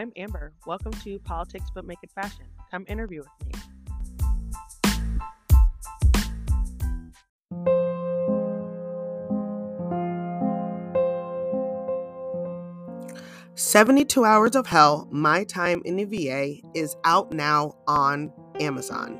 [0.00, 0.54] I'm Amber.
[0.64, 2.46] Welcome to Politics But Make It Fashion.
[2.70, 3.52] Come interview with me.
[13.54, 19.18] 72 Hours of Hell My Time in the VA is out now on Amazon.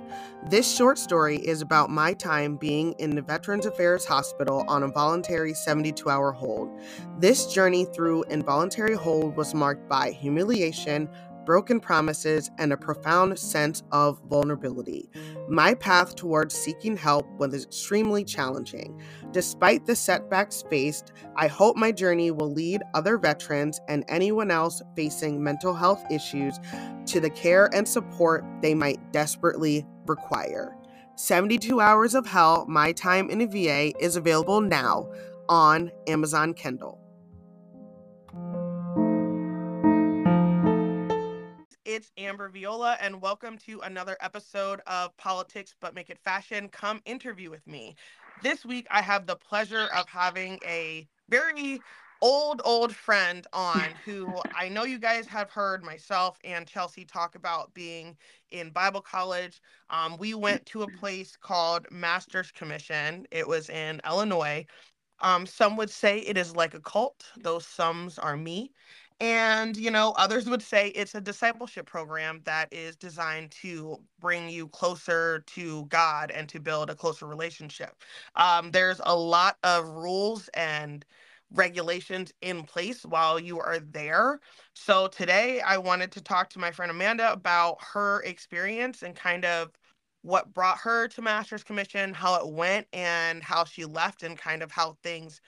[0.49, 4.89] This short story is about my time being in the Veterans Affairs Hospital on a
[4.89, 6.71] voluntary 72 hour hold.
[7.19, 11.11] This journey through involuntary hold was marked by humiliation,
[11.45, 15.11] broken promises, and a profound sense of vulnerability.
[15.49, 18.99] My path towards seeking help was extremely challenging.
[19.33, 24.81] Despite the setbacks faced, I hope my journey will lead other veterans and anyone else
[24.97, 26.59] facing mental health issues
[27.07, 30.77] to the care and support they might desperately require.
[31.15, 35.09] 72 Hours of Hell My Time in a VA is available now
[35.49, 36.99] on Amazon Kindle.
[41.85, 46.69] It's Amber Viola, and welcome to another episode of Politics But Make It Fashion.
[46.69, 47.95] Come interview with me.
[48.43, 51.81] This week, I have the pleasure of having a very
[52.21, 57.35] old, old friend on who I know you guys have heard myself and Chelsea talk
[57.35, 58.17] about being
[58.51, 59.61] in Bible college.
[59.91, 64.67] Um, we went to a place called Master's Commission, it was in Illinois.
[65.21, 68.73] Um, some would say it is like a cult, those sums are me.
[69.21, 74.49] And, you know, others would say it's a discipleship program that is designed to bring
[74.49, 78.03] you closer to God and to build a closer relationship.
[78.37, 81.05] Um, there's a lot of rules and
[81.53, 84.41] regulations in place while you are there.
[84.75, 89.45] So today I wanted to talk to my friend Amanda about her experience and kind
[89.45, 89.71] of
[90.23, 94.63] what brought her to Master's Commission, how it went, and how she left, and kind
[94.63, 95.41] of how things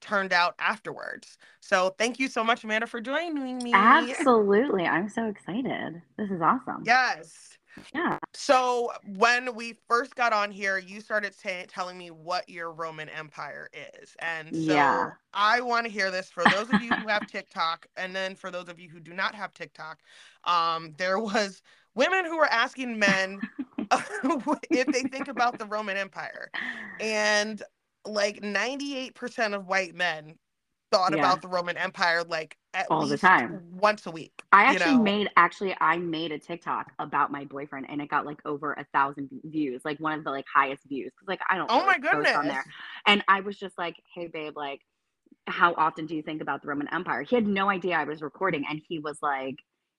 [0.00, 1.38] turned out afterwards.
[1.60, 3.72] So thank you so much, Amanda, for joining me.
[3.72, 4.84] Absolutely.
[4.84, 6.02] I'm so excited.
[6.18, 6.82] This is awesome.
[6.84, 7.56] Yes.
[7.94, 8.18] Yeah.
[8.34, 13.08] So when we first got on here, you started t- telling me what your Roman
[13.08, 13.68] Empire
[14.00, 15.10] is, and so Yeah.
[15.32, 18.50] I want to hear this for those of you who have TikTok, and then for
[18.50, 20.00] those of you who do not have TikTok.
[20.44, 21.62] Um, there was
[21.94, 23.42] women who were asking men
[24.70, 26.50] if they think about the Roman Empire,
[27.00, 27.62] and
[28.04, 30.36] like ninety eight percent of white men
[30.92, 31.20] thought Yeah.
[31.20, 33.62] about the Roman Empire like at All the time.
[33.72, 34.42] once a week.
[34.52, 35.02] I you actually know?
[35.02, 38.86] made actually I made a TikTok about my boyfriend and it got like over a
[38.94, 41.12] thousand views, like one of the like highest views.
[41.18, 42.64] Cause like I don't Oh my post on there.
[43.06, 44.80] And I was just like, hey babe, like
[45.48, 47.22] how often do you think about the Roman Empire?
[47.22, 49.56] He had no idea I was recording and he was like,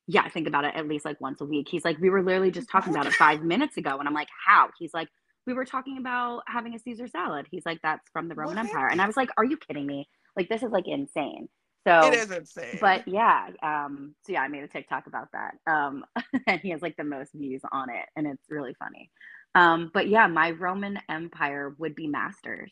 [0.08, 1.68] Yeah, I think about it at least like once a week.
[1.70, 3.98] He's like, We were literally just talking about it five minutes ago.
[4.00, 4.70] And I'm like, How?
[4.80, 5.10] He's like,
[5.48, 7.48] We were talking about having a Caesar salad.
[7.52, 8.60] He's like, That's from the Roman What?
[8.60, 8.90] Empire.
[8.90, 10.08] And I was like, Are you kidding me?
[10.38, 11.50] Like this is like insane.
[11.88, 12.78] So It is insane.
[12.80, 15.56] but yeah, um, so yeah, I made a TikTok about that.
[15.72, 16.06] Um,
[16.48, 19.10] and he has like the most views on it, and it's really funny.
[19.56, 22.72] Um, but yeah, my Roman Empire would be masters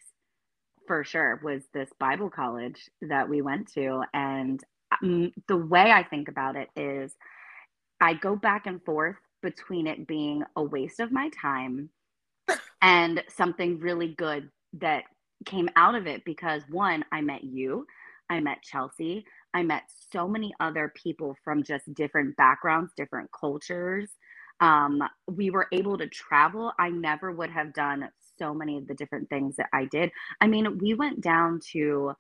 [0.86, 1.40] for sure.
[1.44, 4.62] Was this Bible college that we went to, and
[5.02, 7.16] um, the way I think about it is,
[8.02, 11.90] I go back and forth between it being a waste of my time
[12.82, 15.04] and something really good that
[15.46, 17.86] came out of it because one, I met you,
[18.30, 24.10] I met Chelsea, I met so many other people from just different backgrounds, different cultures.
[24.60, 26.72] Um, we were able to travel.
[26.80, 30.12] I never would have done so many of the different things that I did.
[30.42, 32.14] I mean, we went down to,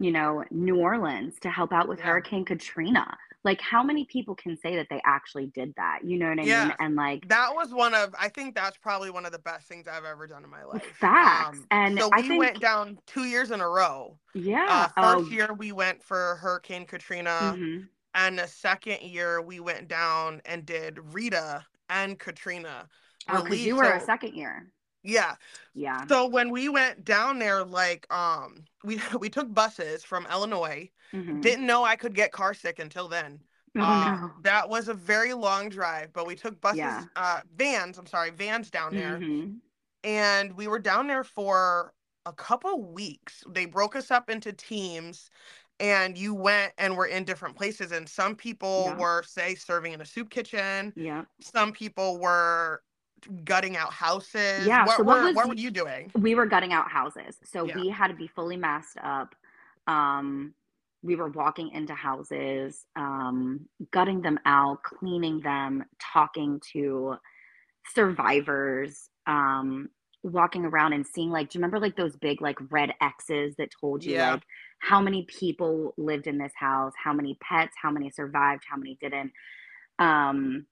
[0.00, 2.06] you know, New Orleans to help out with Yeah.
[2.06, 3.16] Hurricane Katrina.
[3.42, 6.00] Like, how many people can say that they actually did that?
[6.04, 6.48] You know what I mean?
[6.48, 6.74] Yeah.
[6.78, 9.86] And like, that was one of I think that's probably one of the best things
[9.86, 10.82] I've ever done in my life.
[10.84, 11.58] Um, Facts.
[11.70, 14.18] And so I we think- went down two years in a row.
[14.34, 14.88] yeah.
[14.96, 17.88] Uh, first oh, year we went for Hurricane Katrina, mhm.
[18.14, 22.88] and the second year we went down and did Rita and Katrina.
[23.28, 24.70] Oh, because you were a second year.
[25.02, 25.36] Yeah.
[25.74, 26.06] Yeah.
[26.08, 30.90] So when we went down there, like um, we we took buses from Illinois.
[31.12, 31.40] Mhm.
[31.40, 33.40] Didn't know I could get car sick until then.
[33.76, 34.32] Oh, Uh, no.
[34.42, 37.04] That was a very long drive, but we took buses, Yeah.
[37.16, 37.98] uh, vans.
[37.98, 39.60] I'm sorry, vans down there, Mhm.
[40.04, 41.94] and we were down there for
[42.26, 43.42] a couple weeks.
[43.48, 45.30] They broke us up into teams,
[45.78, 47.92] and you went and were in different places.
[47.92, 48.96] And some people Yeah.
[48.96, 50.92] were, say, serving in a soup kitchen.
[50.96, 51.24] Yeah.
[51.40, 52.82] Some people were
[53.44, 54.66] gutting out houses.
[54.66, 56.10] Yeah, What, so what were, was what were you doing?
[56.18, 57.38] We were gutting out houses.
[57.44, 57.76] So Yeah.
[57.76, 59.34] we had to be fully masked up.
[59.86, 60.54] Um,
[61.02, 67.16] we were walking into houses, um, gutting them out, cleaning them, talking to
[67.94, 69.08] survivors.
[69.26, 69.88] Um,
[70.22, 73.70] walking around and seeing like do you remember like those big like red x's that
[73.80, 74.32] told you Yeah.
[74.32, 74.42] like
[74.78, 78.98] how many people lived in this house how many pets how many survived how many
[79.00, 79.32] didn't
[79.98, 80.66] um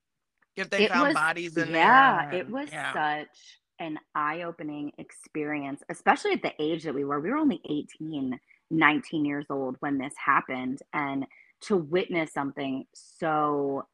[0.59, 2.41] If they it found was bodies in yeah there.
[2.41, 2.93] it was yeah.
[2.93, 8.39] such an eye-opening experience especially at the age that we were we were only 18
[8.71, 11.27] 19 years old when this happened and
[11.61, 13.85] to witness something so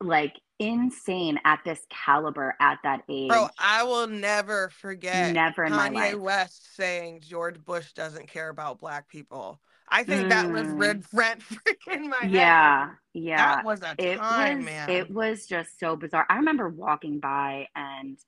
[0.00, 5.72] like insane at this caliber at that age Bro, I will never forget Never in
[5.72, 6.14] my Kanye.
[6.18, 9.60] West saying George Bush doesn't care about black people.
[9.88, 10.78] I think that was Mm.
[10.78, 11.42] red rent
[11.92, 12.32] in my head.
[12.32, 14.88] yeah yeah That was a it time, was man.
[14.90, 18.18] it was just so bizarre i remember walking by and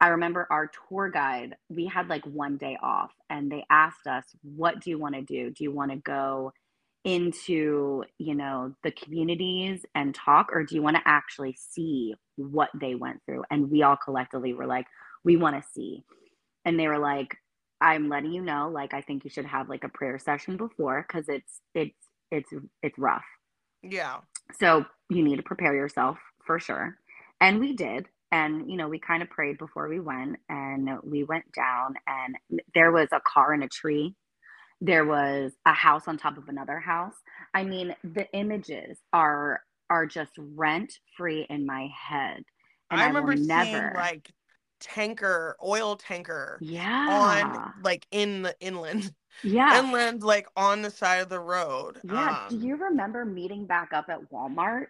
[0.00, 4.24] i remember our tour guide we had like one day off and they asked us
[4.42, 6.52] what do you want to do do you want to go
[7.04, 12.68] into you know the communities and talk or do you want to actually see what
[12.78, 14.86] they went through and we all collectively were like
[15.24, 16.04] we want to see
[16.64, 17.36] and they were like
[17.80, 21.04] i'm letting you know like i think you should have like a prayer session before
[21.06, 21.96] because it's it's
[22.30, 22.52] it's
[22.82, 23.24] it's rough
[23.82, 24.18] yeah.
[24.58, 26.96] so you need to prepare yourself for sure.
[27.40, 28.06] And we did.
[28.30, 32.60] And, you know, we kind of prayed before we went and we went down and
[32.74, 34.14] there was a car in a tree.
[34.80, 37.14] There was a house on top of another house.
[37.54, 42.42] I mean, the images are are just rent free in my head.
[42.90, 44.30] And I I, remember will seeing never like
[44.80, 47.06] tanker, oil tanker Yeah.
[47.06, 49.14] on like in the inland.
[49.42, 49.80] yeah.
[49.80, 52.02] Inland, like on the side of the road.
[52.02, 52.36] Yeah.
[52.48, 54.88] Do Um, you remember meeting back up at Walmart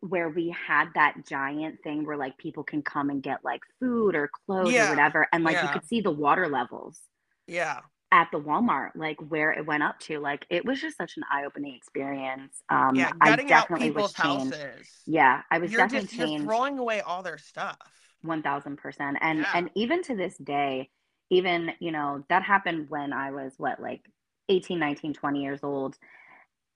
[0.00, 4.14] where we had that giant thing where like people can come and get like food
[4.14, 5.26] or clothes Yeah, or whatever?
[5.32, 7.00] And like you could see the water levels
[7.46, 7.80] yeah.
[8.10, 10.18] at the Walmart, like where it went up to.
[10.18, 12.62] Like it was just such an eye opening experience.
[12.70, 13.12] Um, Yeah.
[13.20, 14.56] I Gutting out definitely was people's changed.
[14.56, 14.88] houses.
[15.06, 15.42] Yeah.
[15.50, 17.78] I was You're definitely just you're throwing away all their stuff.
[18.22, 19.18] One thousand percent.
[19.20, 19.52] And Yeah.
[19.54, 20.90] and even to this day,
[21.30, 24.02] even, you know, that happened when I was what, like
[24.48, 25.96] 18, 19, 20 years old.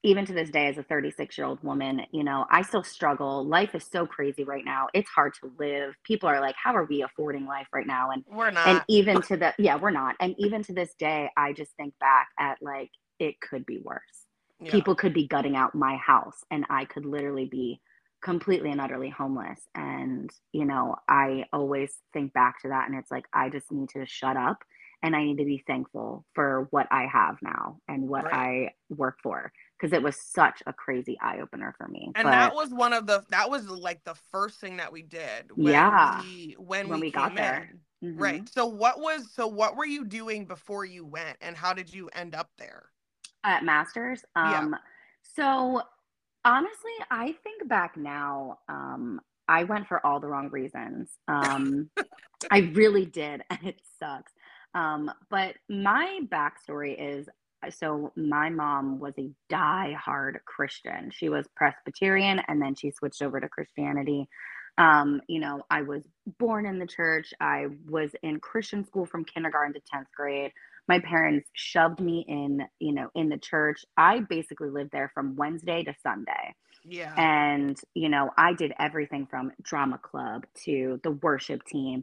[0.04, 3.46] Even to this day, as a 36 year old woman, you know, I still struggle.
[3.46, 4.88] Life is so crazy right now.
[4.94, 5.94] It's hard to live.
[6.04, 8.10] People are like, how are we affording life right now?
[8.10, 8.66] And We're not.
[8.66, 10.16] and even to the yeah, we're not.
[10.18, 12.90] And even to this day, I just think back at like
[13.20, 14.26] it could be worse
[14.62, 14.70] yeah.
[14.70, 17.80] people could be gutting out my house and I could literally be
[18.22, 19.60] completely and utterly homeless.
[19.74, 23.90] And, you know, I always think back to that and it's like, I just need
[23.90, 24.58] to shut up
[25.02, 28.32] and I need to be thankful for what I have now and what Right.
[28.32, 29.52] I work for.
[29.80, 32.14] Cause it was such a crazy eye opener for me.
[32.14, 35.02] and but that was one of the that was like the first thing that we
[35.02, 35.98] did when Yeah.
[35.98, 37.74] we when, When we, we got there.
[38.02, 38.18] mhm.
[38.20, 38.48] Right.
[38.48, 42.08] So what was so what were you doing before you went and how did you
[42.08, 42.90] end up there?
[43.44, 44.66] at masters Yeah.
[44.66, 44.76] um
[45.22, 45.82] so
[46.44, 51.10] honestly i think back now um i went for all the wrong reasons.
[51.28, 51.90] Um
[52.50, 54.32] i really did and it sucks.
[54.74, 57.28] Um but my backstory is
[57.70, 61.10] so my mom was a die-hard christian.
[61.12, 64.28] She was presbyterian and then she switched over to christianity.
[64.78, 66.02] Um you know i was
[66.38, 67.32] born in the church.
[67.40, 70.52] I was in christian school from kindergarten to 10th grade
[70.88, 73.84] my parents shoved me in you know in the church.
[73.96, 76.54] I basically lived there from wednesday to sunday.
[76.84, 77.14] Yeah.
[77.16, 82.02] and you know i did everything from drama club to the worship team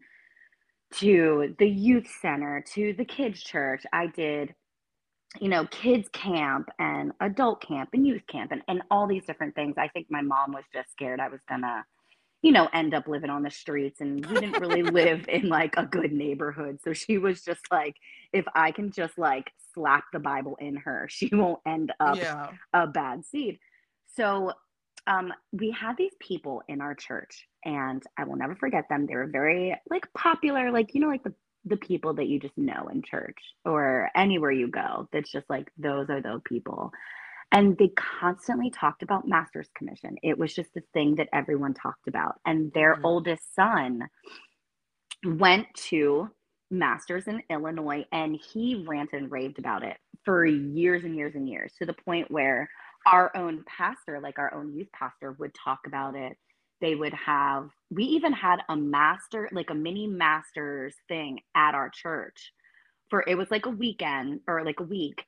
[0.94, 3.84] to the youth center to the kids church.
[3.94, 4.54] I did
[5.40, 9.54] you know kids camp and adult camp and youth camp and, and all these different
[9.54, 9.76] things.
[9.78, 11.84] I think my mom was just scared i was gonna
[12.42, 15.76] you know end up living on the streets and we didn't really live in like
[15.78, 17.96] a good neighborhood so she was just like
[18.34, 22.50] if i can just like slap the bible in her she won't end up yeah.
[22.74, 23.60] a bad seed.
[24.16, 24.54] So
[25.08, 29.06] um, we had these people in our church, and I will never forget them.
[29.06, 31.34] They were very like popular, like you know, like the
[31.66, 35.08] the people that you just know in church or anywhere you go.
[35.12, 36.92] That's just like those are those people.
[37.52, 40.18] And they constantly talked about master's commission.
[40.24, 42.36] It was just the thing that everyone talked about.
[42.46, 43.04] And their Mhm.
[43.04, 44.08] oldest son
[45.26, 46.30] went to
[46.72, 51.50] masters in Illinois and he ranted and raved about it for years and years and
[51.50, 52.70] years to the point where
[53.08, 56.38] our own pastor, like our own youth pastor, would talk about it.
[56.82, 61.90] They would have, we even had a master, like a mini masters thing at our
[61.90, 62.52] church
[63.10, 65.24] for it was like a weekend or like a week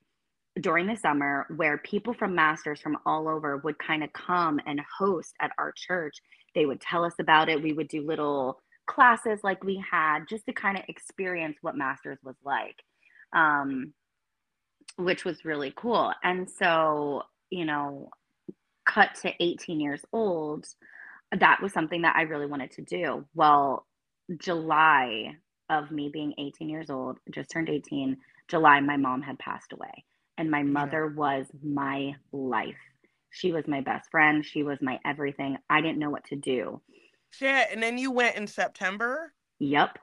[0.60, 4.82] during the summer where people from masters from all over would kind of come and
[4.98, 6.18] host at our church.
[6.56, 7.62] They would tell us about it.
[7.62, 12.20] We would do little classes like we had just to kind of experience what masters
[12.24, 12.76] was like.
[13.34, 13.94] Um,
[14.98, 16.12] which was really cool.
[16.24, 18.10] And so, you know,
[18.86, 20.66] cut to 18 years old,
[21.38, 23.26] that was something that I really wanted to do.
[23.34, 23.86] Well,
[24.38, 25.36] July
[25.70, 28.18] of me being 18 years old, just turned 18.
[28.48, 30.04] July, my mom had passed away,
[30.38, 32.76] and my mother was my life.
[33.30, 34.46] She was my best friend.
[34.46, 35.58] She was my everything.
[35.70, 36.82] I didn't know what to do.
[37.32, 37.70] Shit.
[37.72, 39.34] And then you went in September?
[39.60, 39.98] Yep.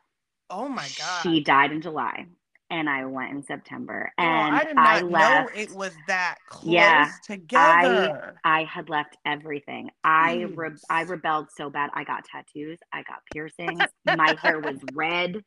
[0.50, 1.22] Oh my God.
[1.22, 2.26] She died in July
[2.70, 4.12] and I went in September.
[4.18, 8.38] And oh, I did not I left, know it was that close yeah, together.
[8.44, 9.90] I, I had left everything.
[10.04, 11.90] I re- I rebelled so bad.
[11.94, 12.78] I got tattoos.
[12.92, 13.88] I got piercings.
[14.04, 15.42] My hair was red.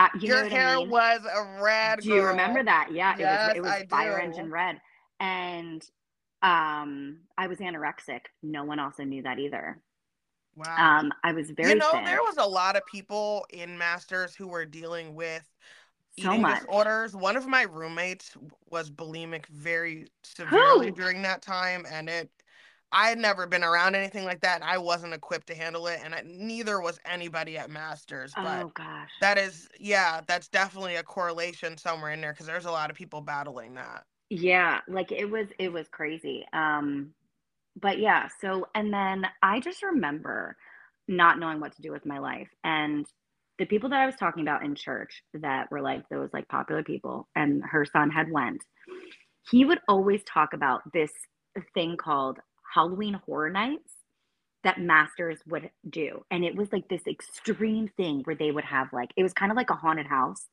[0.00, 0.88] Uh, you Your hair I mean?
[0.88, 2.00] was a red.
[2.00, 2.88] Do you remember that?
[2.90, 3.70] Yeah, yes, it was.
[3.72, 4.24] It was fire do.
[4.24, 4.80] engine red,
[5.20, 5.82] and
[6.40, 8.20] um, I was anorexic.
[8.42, 9.78] No one also knew that either.
[10.56, 11.00] Wow.
[11.00, 11.72] Um, I was very.
[11.72, 12.04] You know, thin.
[12.04, 15.46] there was a lot of people in Masters who were dealing with
[16.18, 16.60] so eating much.
[16.60, 17.14] disorders.
[17.14, 18.34] One of my roommates
[18.70, 20.92] was bulimic very severely Who?
[20.92, 22.30] during that time, and it.
[22.92, 26.00] I had never been around anything like that, and I wasn't equipped to handle it,
[26.04, 28.32] and I, neither was anybody at Masters.
[28.34, 32.64] But oh gosh, that is, yeah, that's definitely a correlation somewhere in there because there's
[32.64, 34.04] a lot of people battling that.
[34.28, 36.44] Yeah, like it was, it was crazy.
[36.52, 37.14] Um,
[37.80, 40.56] but yeah, so and then I just remember
[41.06, 43.06] not knowing what to do with my life, and
[43.58, 46.82] the people that I was talking about in church that were like those like popular
[46.82, 48.64] people and her son had went,
[49.50, 51.12] he would always talk about this
[51.74, 52.38] thing called
[52.72, 53.92] Halloween horror nights
[54.62, 56.24] that masters would do.
[56.30, 59.50] And it was like this extreme thing where they would have like it was kind
[59.50, 60.46] of like a haunted house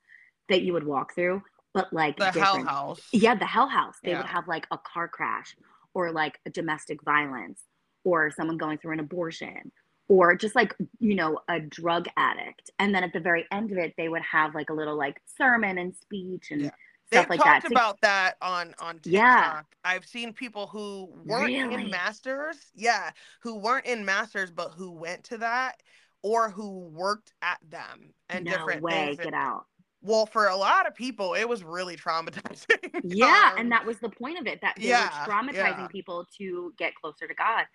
[0.50, 1.42] that you would walk through,
[1.74, 2.46] but like the different.
[2.46, 3.02] hell house.
[3.12, 3.96] Yeah, the hell house.
[4.04, 4.18] They yeah.
[4.18, 5.56] would have like a car crash
[5.94, 7.62] or like a domestic violence
[8.04, 9.72] or someone going through an abortion
[10.08, 13.78] or just like you know a drug addict and then at the very end of
[13.78, 16.70] it they would have like a little like sermon and speech and yeah.
[17.08, 19.12] Stuff They've like talked that about that on on TikTok.
[19.12, 19.62] Yeah.
[19.84, 21.86] I've seen people who weren't really?
[21.86, 23.12] in masters, yeah,
[23.42, 25.82] who weren't in masters but who went to that
[26.22, 29.20] or who worked at them and no different way, things.
[29.26, 29.66] Get out.
[30.02, 33.02] Well, for a lot of people, it was really traumatizing.
[33.04, 35.88] yeah, um, and that was the point of it that they yeah, were traumatizing yeah.
[35.88, 37.66] people to get closer to God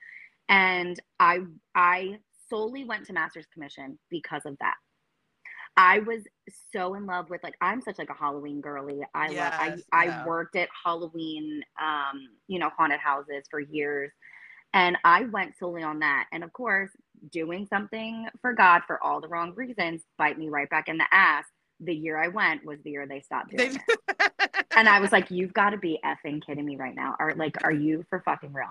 [0.48, 1.40] and I
[1.74, 4.74] I solely went to master's commission because of that.
[5.76, 6.22] I was
[6.72, 9.00] so in love with like I'm such like a Halloween girly.
[9.14, 10.22] I yes, love I yeah.
[10.22, 14.10] I worked at Halloween um you know haunted houses for years
[14.74, 16.90] and I went solely on that and of course
[17.30, 21.06] doing something for God for all the wrong reasons bite me right back in the
[21.10, 21.44] ass.
[21.80, 24.66] The year I went was the year they stopped doing it.
[24.76, 27.16] and I was like you've got to be effing kidding me right now.
[27.18, 28.66] Are like are you for fucking real?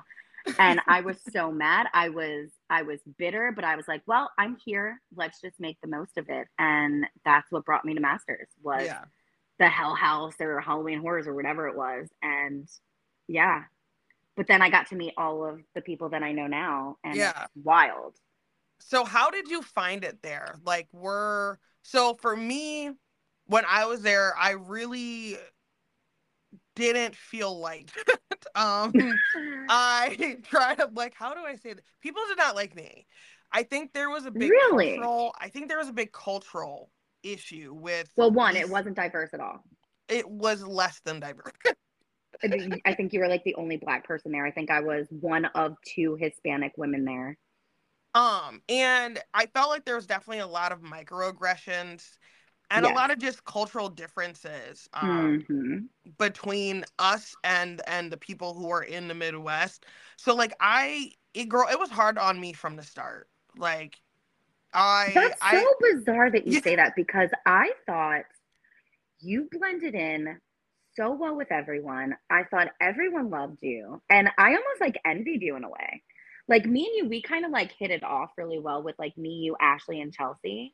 [0.60, 1.88] And I was so mad.
[1.94, 5.00] I was I was bitter, but I was like, well, I'm here.
[5.16, 6.48] Let's just make the most of it.
[6.58, 9.04] And that's what brought me to Masters was yeah.
[9.60, 12.08] the Hell House or Halloween Horrors or whatever it was.
[12.22, 12.68] And
[13.28, 13.64] yeah.
[14.36, 17.16] But then I got to meet all of the people that I know now and
[17.16, 17.48] yeah.
[17.56, 18.16] wild.
[18.80, 20.56] So how did you find it there?
[20.66, 22.92] Like were so for me
[23.46, 25.38] when I was there, I really
[26.76, 27.90] didn't feel like
[28.56, 28.94] um
[29.70, 33.06] i tried to like how do i say that people did not like me.
[33.54, 34.96] I think there was a big really?
[34.96, 36.90] cultural, i think there was a big cultural
[37.24, 39.64] issue with well one it wasn't diverse at all.
[40.08, 41.52] It was less than diverse.
[42.44, 44.46] I think you were like the only black person there.
[44.46, 47.38] I think i was one of two hispanic women there.
[48.16, 52.06] Um and i felt like there was definitely a lot of microaggressions
[52.72, 52.92] and yes.
[52.92, 55.78] a lot of just cultural differences um, mm-hmm.
[56.18, 59.86] between us and and the people who are in the Midwest.
[60.18, 63.28] So like I it girl it was hard on me from the start.
[63.58, 63.98] Like
[64.74, 66.62] I That's I, so bizarre that you yeah.
[66.62, 68.24] say that because I thought
[69.20, 70.40] you blended in
[70.96, 72.16] so well with everyone.
[72.30, 74.02] I thought everyone loved you.
[74.10, 76.04] And I almost like envied you in a way.
[76.48, 79.18] Like me and you, we kind of like hit it off really well with like
[79.18, 80.74] me, you, Ashley, and Chelsea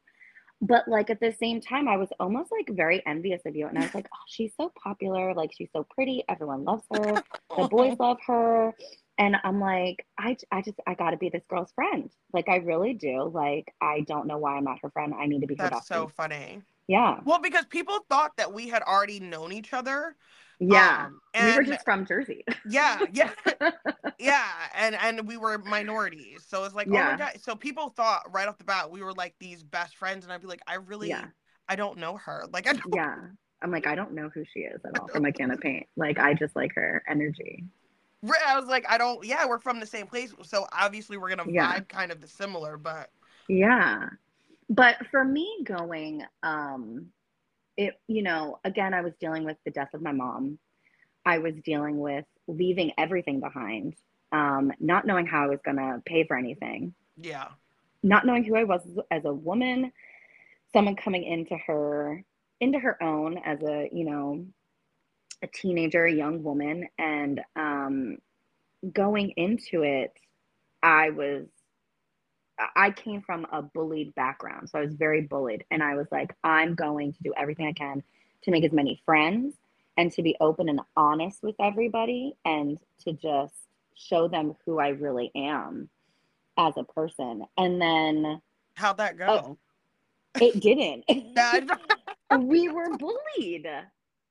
[0.61, 3.77] but like at the same time i was almost like very envious of you and
[3.77, 7.21] i was like oh she's so popular like she's so pretty everyone loves her
[7.57, 8.73] the boys love her.
[9.19, 12.09] And i'm like i, I just i gotta be this girl's friend.
[12.33, 13.29] Like i really do.
[13.33, 15.13] Like i don't know why i'm not her friend.
[15.17, 16.61] I need to be her that's so funny.
[16.87, 17.19] Yeah.
[17.25, 20.15] Well because people thought that we had already known each other
[20.59, 21.05] yeah.
[21.07, 22.43] Um, and, we were just from Jersey.
[22.69, 23.31] yeah, yeah.
[24.19, 24.47] yeah.
[24.75, 26.45] And and we were minorities.
[26.47, 27.07] So it's like, yeah.
[27.07, 27.41] oh my god.
[27.41, 30.23] So people thought right off the bat we were like these best friends.
[30.23, 31.25] And I'd be like, I really yeah.
[31.69, 32.45] I don't know her.
[32.51, 33.15] Like I don't Yeah.
[33.61, 35.87] I'm like, I don't know who she is at all from a can of paint.
[35.95, 37.65] Like I just like her energy.
[38.47, 40.33] I was like, I don't yeah, we're from the same place.
[40.43, 41.75] So obviously we're gonna yeah.
[41.75, 43.11] vibe kind of the similar, but
[43.47, 44.09] yeah.
[44.69, 47.11] But for me going um
[47.77, 50.60] it, you know, again, I was dealing with the death of my mom.
[51.25, 53.96] I was dealing with leaving everything behind,
[54.31, 56.93] um, not knowing how I was going to pay for anything.
[57.17, 57.50] Yeah.
[58.03, 58.81] Not knowing who I was
[59.12, 59.91] as a woman,
[60.74, 62.24] someone coming into her
[62.60, 64.46] into her own as a you know
[65.43, 68.17] a teenager a young woman and um
[68.91, 70.12] going into it
[70.81, 71.46] i was
[72.75, 76.35] i came from a bullied background so i was very bullied and i was like
[76.43, 78.03] i'm going to do everything i can
[78.43, 79.55] to make as many friends
[79.97, 83.55] and to be open and honest with everybody and to just
[83.95, 85.89] show them who i really am
[86.57, 88.41] as a person and then
[88.75, 89.57] how'd that go oh,
[90.41, 91.05] it didn't.
[92.39, 93.67] we were bullied.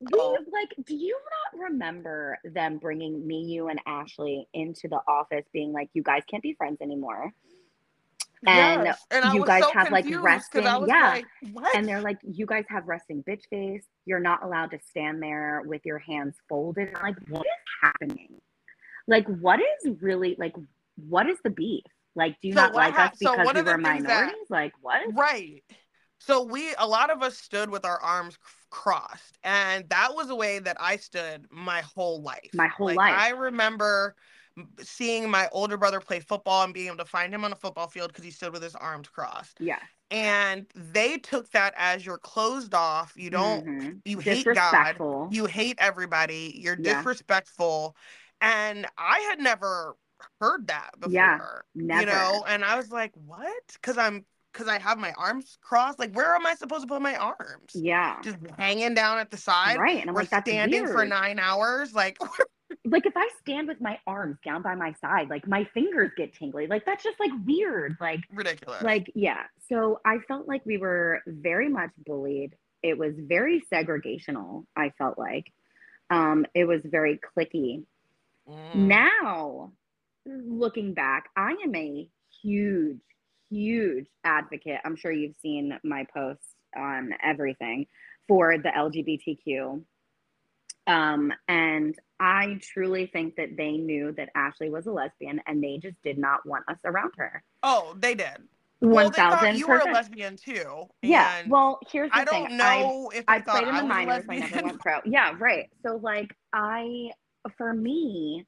[0.00, 0.36] We oh.
[0.52, 1.18] like, do you
[1.54, 6.22] not remember them bringing me, you, and Ashley into the office, being like, "You guys
[6.30, 7.32] can't be friends anymore."
[8.46, 9.04] And, yes.
[9.10, 11.20] and you guys so have like resting, yeah.
[11.54, 13.84] Like, and they're like, you guys have resting bitch face.
[14.04, 16.90] You're not allowed to stand there with your hands folded.
[16.94, 18.40] I'm like, what is happening?
[19.08, 20.54] Like, what is really like?
[21.08, 21.84] What is the beef?
[22.14, 24.34] Like, do you so not like ha- us because so we were minorities?
[24.48, 25.00] That, like, what?
[25.14, 25.62] Right.
[26.18, 28.38] So we, a lot of us stood with our arms
[28.70, 32.50] crossed, and that was a way that I stood my whole life.
[32.54, 33.14] My whole like, life.
[33.16, 34.16] I remember
[34.80, 37.88] seeing my older brother play football and being able to find him on a football
[37.88, 39.58] field because he stood with his arms crossed.
[39.60, 39.78] Yeah.
[40.10, 43.12] And they took that as you're closed off.
[43.16, 43.66] You don't.
[43.66, 43.90] Mm-hmm.
[44.04, 44.96] You hate God.
[45.30, 46.58] You hate everybody.
[46.62, 46.98] You're yeah.
[46.98, 47.96] disrespectful.
[48.40, 49.96] And I had never
[50.40, 51.12] heard that before.
[51.12, 51.38] Yeah,
[51.74, 52.00] never.
[52.00, 53.62] You know, and I was like, what?
[53.72, 55.98] Because I'm because I have my arms crossed.
[55.98, 57.72] Like, where am I supposed to put my arms?
[57.74, 58.16] Yeah.
[58.22, 59.78] Just hanging down at the side.
[59.78, 60.00] Right.
[60.00, 60.94] And I'm We're like, that's standing weird.
[60.94, 61.92] for nine hours.
[61.94, 62.16] Like,
[62.84, 66.34] like if I stand with my arms down by my side, like my fingers get
[66.34, 66.66] tingly.
[66.66, 67.96] Like that's just like weird.
[68.00, 68.82] Like ridiculous.
[68.82, 69.44] Like, yeah.
[69.68, 72.54] So I felt like we were very much bullied.
[72.82, 75.46] It was very segregational, I felt like.
[76.10, 77.84] Um, it was very clicky.
[78.48, 78.74] Mm.
[78.74, 79.72] Now,
[80.24, 82.08] looking back, I am a
[82.42, 82.98] huge
[83.50, 84.80] huge advocate.
[84.84, 87.86] I'm sure you've seen my posts on everything
[88.28, 89.82] for the LGBTQ.
[90.86, 95.78] Um, and I truly think that they knew that Ashley was a lesbian and they
[95.78, 97.42] just did not want us around her.
[97.62, 98.36] Oh, they did.
[98.80, 99.56] One thousand.
[99.56, 100.86] You were a lesbian too.
[101.02, 101.42] Yeah.
[101.48, 102.44] Well, here's the I thing.
[102.44, 104.24] I don't know I, if I played in the minors.
[104.28, 105.00] I never went pro.
[105.04, 105.70] Yeah, right.
[105.82, 107.10] So like I,
[107.56, 108.44] for me,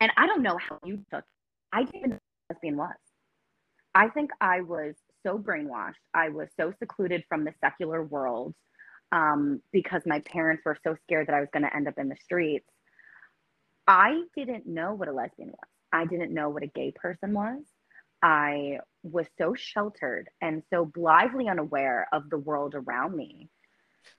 [0.00, 1.24] and I don't know how you took.
[1.72, 2.18] I didn't know
[2.50, 2.94] lesbian was.
[3.94, 4.94] I think I was
[5.26, 5.94] so brainwashed.
[6.14, 8.54] I was so secluded from the secular world
[9.12, 12.08] um, because my parents were so scared that I was going to end up in
[12.08, 12.68] the streets.
[13.86, 15.68] I didn't know what a lesbian was.
[15.92, 17.62] I didn't know what a gay person was.
[18.22, 23.48] I was so sheltered and so blithely unaware of the world around me.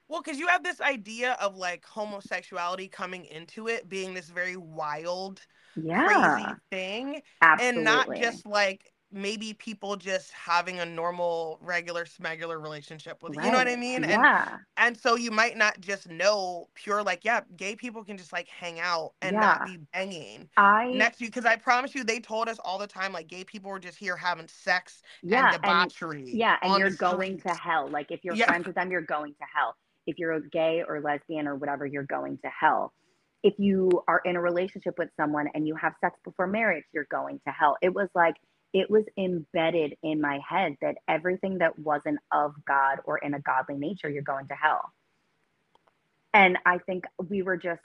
[0.07, 4.55] Well, because you have this idea of like homosexuality coming into it being this very
[4.55, 5.41] wild,
[5.75, 6.07] yeah.
[6.07, 7.21] crazy thing.
[7.41, 7.77] Absolutely.
[7.77, 13.45] And not just like maybe people just having a normal regular smegular relationship with right.
[13.45, 14.49] you know what i mean yeah.
[14.49, 18.31] and and so you might not just know pure like yeah gay people can just
[18.31, 19.39] like hang out and yeah.
[19.39, 22.77] not be banging i next to you because i promise you they told us all
[22.77, 26.57] the time like gay people were just here having sex yeah and debauchery and, yeah
[26.61, 28.45] and you're going to hell like if you're yeah.
[28.45, 31.85] friends with them you're going to hell if you're a gay or lesbian or whatever
[31.85, 32.93] you're going to hell
[33.41, 37.07] if you are in a relationship with someone and you have sex before marriage you're
[37.09, 38.35] going to hell it was like
[38.73, 43.39] it was embedded in my head that everything that wasn't of God or in a
[43.39, 44.91] godly nature, you're going to hell.
[46.33, 47.81] And I think we were just,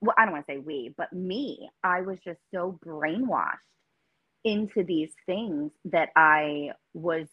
[0.00, 3.56] well, I don't want to say we, but me, I was just so brainwashed
[4.44, 7.26] into these things that I was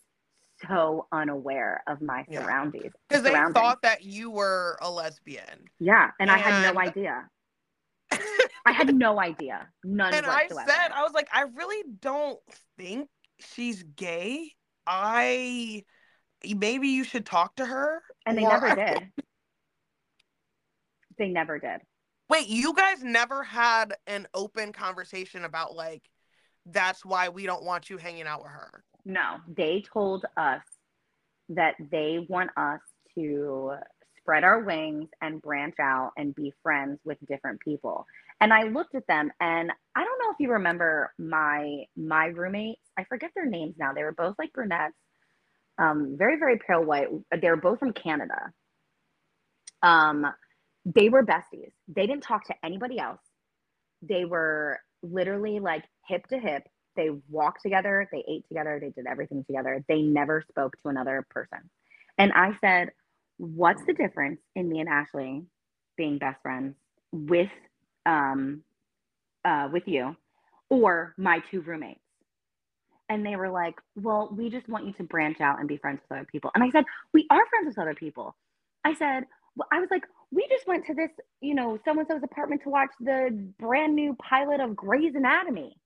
[0.67, 2.41] so unaware of my yeah.
[2.41, 2.93] surroundings.
[3.07, 5.69] Because they thought that you were a lesbian.
[5.79, 6.09] Yeah.
[6.19, 6.31] And, and...
[6.31, 7.29] I had no idea.
[8.65, 9.67] I had no idea.
[9.83, 10.69] None and whatsoever.
[10.69, 12.39] I said, I was like, I really don't
[12.77, 14.51] think she's gay.
[14.87, 15.83] I
[16.43, 18.01] maybe you should talk to her.
[18.25, 19.11] And they never did.
[21.17, 21.81] They never did.
[22.29, 26.03] Wait, you guys never had an open conversation about like
[26.65, 28.83] that's why we don't want you hanging out with her.
[29.05, 30.63] No, they told us
[31.49, 32.79] that they want us
[33.15, 33.75] to
[34.17, 38.07] spread our wings and branch out and be friends with different people.
[38.41, 42.81] And I looked at them and I don't know if you remember my my roommates.
[42.97, 43.93] I forget their names now.
[43.93, 44.95] They were both like brunettes,
[45.77, 47.07] um, very, very pale white.
[47.41, 48.51] They were both from Canada.
[49.81, 50.25] Um,
[50.85, 51.71] they were besties.
[51.87, 53.21] They didn't talk to anybody else.
[54.01, 56.63] They were literally like hip to hip.
[56.95, 59.83] They walked together, they ate together, they did everything together.
[59.89, 61.59] They never spoke to another person.
[62.17, 62.91] And I said,
[63.37, 65.43] what's the difference in me and Ashley
[65.97, 66.75] being best friends
[67.11, 67.49] with
[68.05, 68.63] um
[69.45, 70.15] uh with you
[70.69, 71.99] or my two roommates?
[73.09, 75.99] and they were like, "Well, we just want you to branch out and be friends
[76.01, 78.35] with other people." And I said, "We are friends with other people."
[78.83, 82.07] I said, well, "I was like, we just went to this, you know, so and
[82.07, 85.77] so's apartment to watch the brand new pilot of Grey's Anatomy."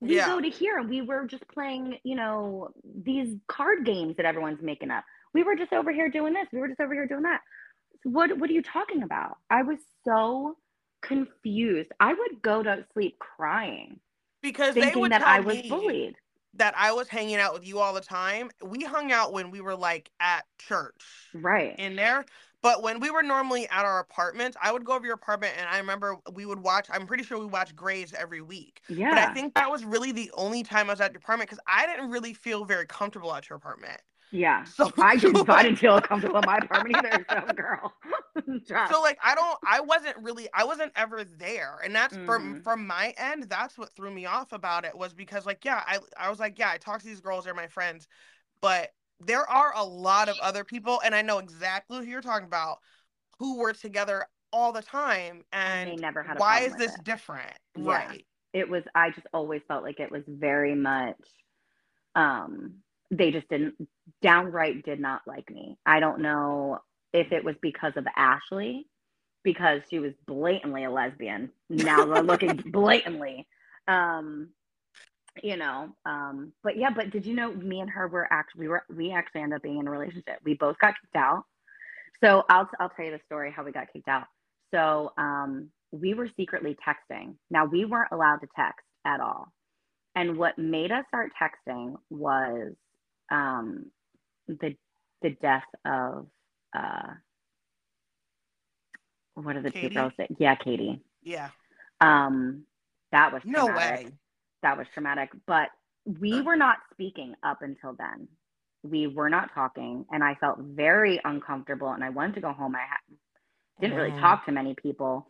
[0.00, 0.26] We Yeah.
[0.26, 4.62] go to here and we were just playing, you know, these card games that everyone's
[4.62, 5.04] making up.
[5.34, 6.48] We were just over here doing this.
[6.52, 7.42] We were just over here doing that.
[8.04, 9.38] What what are you talking about?
[9.50, 10.56] I was so
[11.02, 11.90] confused.
[12.00, 14.00] I would go to sleep crying,
[14.42, 16.16] Because they thinking would that I was bullied.
[16.54, 18.50] that I was hanging out with you all the time.
[18.62, 21.78] We hung out when we were like at church Right.
[21.78, 22.24] in there.
[22.62, 25.68] But when we were normally at our apartments, I would go over your apartment and
[25.68, 28.82] I remember we would watch, I'm pretty sure we watched Grey's every week.
[28.88, 29.08] yeah.
[29.08, 31.62] But I think that was really the only time I was at your apartment because
[31.66, 34.00] I didn't really feel very comfortable at your apartment.
[34.30, 34.64] Yeah.
[34.64, 37.92] So I didn't I didn't feel comfortable in my apartment either, so girl.
[38.84, 41.78] So like I don't I wasn't really I wasn't ever there.
[41.84, 42.62] And that's from Mhm.
[42.62, 45.98] from my end, that's what threw me off about it was because like yeah, I
[46.16, 48.08] I was like, yeah, I talk to these girls, they're my friends,
[48.62, 48.90] but
[49.20, 52.78] there are a lot of other people and I know exactly who you're talking about
[53.38, 56.94] who were together all the time And and they never had a why is this
[56.94, 57.00] it.
[57.04, 57.52] different?
[57.76, 58.12] Yeah.
[58.12, 58.26] Right.
[58.52, 61.20] it was I just always felt like it was very much
[62.14, 63.74] um they just didn't
[64.22, 65.76] downright did not like me.
[65.84, 66.78] I don't know
[67.12, 68.86] if it was because of Ashley
[69.42, 71.50] because she was blatantly a lesbian.
[71.68, 73.46] Now they're looking blatantly.
[73.88, 74.50] Um
[75.42, 78.68] you know, um but yeah, but did you know me and her were actually we
[78.68, 80.38] were we actually ended up being in a relationship.
[80.44, 81.44] We both got kicked out.
[82.22, 84.26] So I'll I'll tell you the story how we got kicked out.
[84.72, 87.34] So um we were secretly texting.
[87.50, 89.52] Now we weren't allowed to text at all.
[90.14, 92.74] And what made us start texting was
[93.30, 93.90] um,
[94.48, 94.76] the
[95.22, 96.26] the death of
[96.76, 97.14] uh,
[99.34, 99.80] what are the Katie?
[99.80, 101.00] two girls that yeah, Katie.
[101.22, 101.50] Yeah.
[102.00, 102.64] Um,
[103.12, 104.00] that was No traumatic.
[104.02, 104.12] way.
[104.62, 105.30] That was traumatic.
[105.46, 105.68] But
[106.20, 108.28] we were not speaking up until then.
[108.82, 111.90] We were not talking, and I felt very uncomfortable.
[111.90, 112.74] And I wanted to go home.
[112.74, 113.16] I ha-
[113.80, 114.20] didn't really Mhm.
[114.20, 115.26] talk to many people.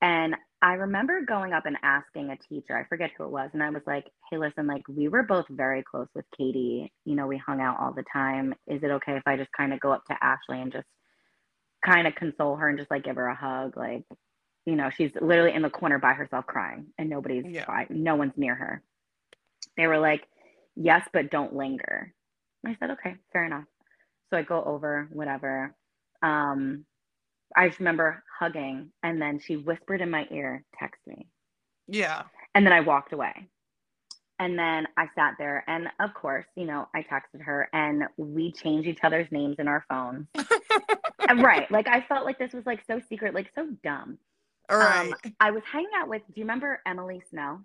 [0.00, 3.62] And I remember going up and asking a teacher, I forget who it was, and
[3.62, 6.92] I was like, hey, listen, like we were both very close with Katie.
[7.04, 8.54] You know, we hung out all the time.
[8.68, 10.86] Is it okay if I just kind of go up to Ashley and just
[11.86, 13.76] kind of console her and just like give her a hug?
[13.76, 14.04] Like,
[14.66, 17.66] you know, she's literally in the corner by herself crying and nobody's Yeah.
[17.66, 18.82] by, no one's near her.
[19.76, 20.28] They were like,
[20.76, 22.14] yes, but don't linger.
[22.66, 23.64] I said, okay, fair enough.
[24.30, 25.74] So I go over, whatever.
[26.22, 26.84] Um,
[27.56, 31.28] I just remember hugging, and then she whispered in my ear, text me.
[31.86, 32.22] Yeah.
[32.54, 33.48] And then I walked away.
[34.40, 38.50] And then I sat there, and of course, you know, I texted her, and we
[38.50, 40.26] changed each other's names in our phones.
[41.36, 41.70] Right.
[41.70, 44.18] Like, I felt like this was like so secret, like so dumb.
[44.68, 45.12] All right.
[45.12, 47.60] Um, I was hanging out with, do you remember Emily Snow?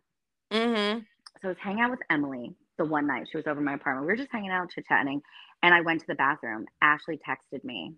[0.54, 1.00] mm-hmm.
[1.42, 3.28] So I was hanging out with Emily the one night.
[3.30, 4.08] She was over my apartment.
[4.08, 5.22] We were just hanging out, chit chatting.
[5.64, 6.66] And I went to the bathroom.
[6.82, 7.96] Ashley texted me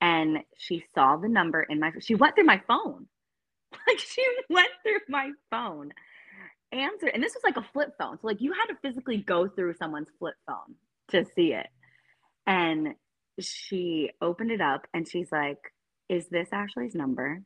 [0.00, 3.06] and she saw the number in my she went through my phone.
[3.86, 5.92] Like she went through my phone.
[6.72, 8.18] Answered and this was like a flip phone.
[8.20, 10.74] So like you had to physically go through someone's flip phone
[11.10, 11.68] to see it.
[12.46, 12.94] And
[13.38, 15.58] she opened it up and she's like,
[16.08, 17.42] Is this Ashley's number?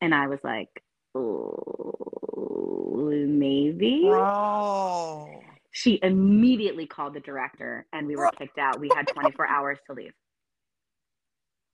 [0.00, 0.82] And I was like,
[1.14, 4.02] Oh, maybe.
[4.02, 5.40] Bro.
[5.70, 8.80] She immediately called the director and we were kicked out.
[8.80, 10.12] We had 24 hours to leave.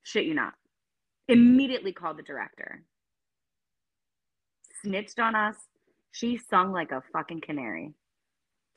[0.05, 0.53] Shit, you not.
[1.27, 2.83] Immediately called the director.
[4.83, 5.55] Snitched on us.
[6.11, 7.93] She sung like a fucking canary.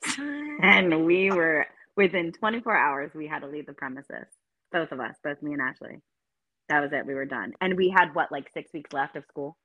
[0.17, 4.25] and we were within 24 hours, we had to leave the premises.
[4.71, 6.01] Both of us, both me and Ashley.
[6.67, 7.05] That was it.
[7.05, 7.53] We were done.
[7.61, 9.55] And we had what, like six weeks left of school?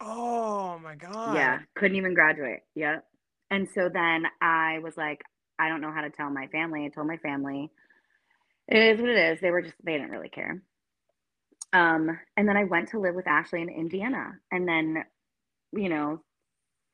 [0.00, 1.34] Oh my god.
[1.34, 2.60] Yeah, couldn't even graduate.
[2.74, 3.04] Yep.
[3.50, 5.22] And so then I was like,
[5.58, 6.84] I don't know how to tell my family.
[6.84, 7.70] I told my family,
[8.68, 9.40] it is what it is.
[9.40, 10.62] They were just, they didn't really care.
[11.72, 14.32] Um, and then I went to live with Ashley in Indiana.
[14.50, 15.04] And then,
[15.72, 16.22] you know,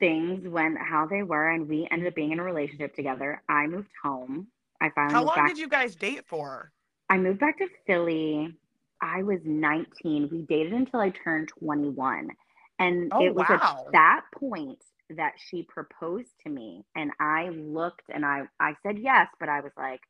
[0.00, 3.42] things went how they were, and we ended up being in a relationship together.
[3.48, 4.48] I moved home.
[4.80, 5.48] I finally How long back.
[5.48, 6.72] did you guys date for?
[7.08, 8.54] I moved back to Philly.
[9.00, 10.28] I was 19.
[10.30, 12.30] We dated until I turned 21.
[12.78, 13.86] And Oh, it was wow.
[13.86, 14.78] at that point
[15.10, 16.84] that she proposed to me.
[16.96, 20.00] And I looked and I, I said yes, but I was like,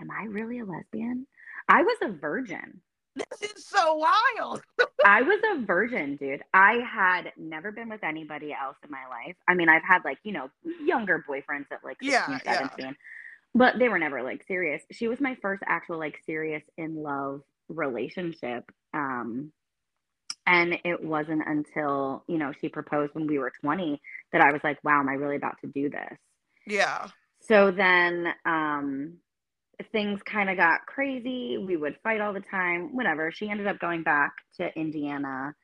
[0.00, 1.26] Am I really a lesbian?
[1.68, 2.80] I was a virgin.
[3.14, 4.62] This is so wild.
[5.04, 6.42] I was a virgin, dude.
[6.54, 9.36] I had never been with anybody else in my life.
[9.48, 10.50] I mean, I've had like, you know,
[10.82, 12.68] younger boyfriends at like 16, Yeah, yeah.
[12.76, 12.96] 17,
[13.54, 14.82] but they were never like serious.
[14.92, 18.70] She was my first actual like serious in love relationship.
[18.94, 19.52] Um,
[20.46, 24.00] and it wasn't until, you know, she proposed when we were 20
[24.32, 26.18] that I was like, wow, am I really about to do this?
[26.66, 27.08] Yeah.
[27.40, 29.18] So then um,
[29.90, 31.58] things kind of got crazy.
[31.58, 33.32] We would fight all the time, whatever.
[33.32, 35.54] She ended up going back to Indiana.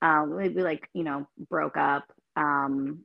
[0.00, 2.04] Uh, we, we like, you know, broke up.
[2.36, 3.04] Um,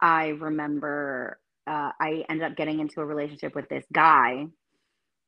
[0.00, 4.46] I remember uh, I ended up getting into a relationship with this guy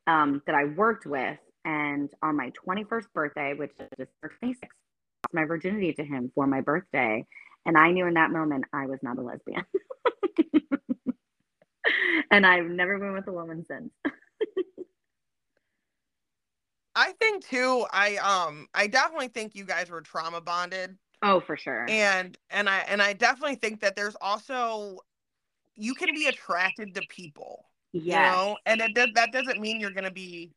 [0.06, 1.38] um, that I worked with.
[1.64, 4.08] And on my 21st birthday, which is
[4.40, 4.68] 26,
[5.32, 7.24] my virginity to him for my birthday.
[7.64, 9.64] And I knew in that moment I was not a lesbian.
[12.30, 13.92] and I've never been with a woman since.
[16.94, 20.96] I think too, I um I definitely think you guys were trauma bonded.
[21.22, 21.86] Oh, for sure.
[21.88, 24.98] And and I and I definitely think that there's also
[25.74, 27.64] you can be attracted to people.
[27.92, 28.30] Yeah.
[28.30, 30.52] You know, and it does that doesn't mean you're gonna be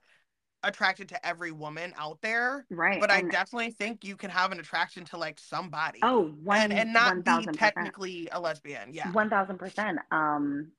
[0.63, 2.65] attracted to every woman out there.
[2.69, 2.99] Right.
[2.99, 5.99] But and I definitely think you can have an attraction to like somebody.
[6.01, 8.93] Oh, one, and, and not 1, be technically a lesbian.
[8.93, 9.11] Yeah.
[9.11, 9.99] One thousand percent.
[10.11, 10.71] Um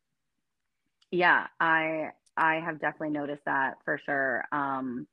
[1.11, 4.45] yeah, I I have definitely noticed that for sure.
[4.53, 5.07] Um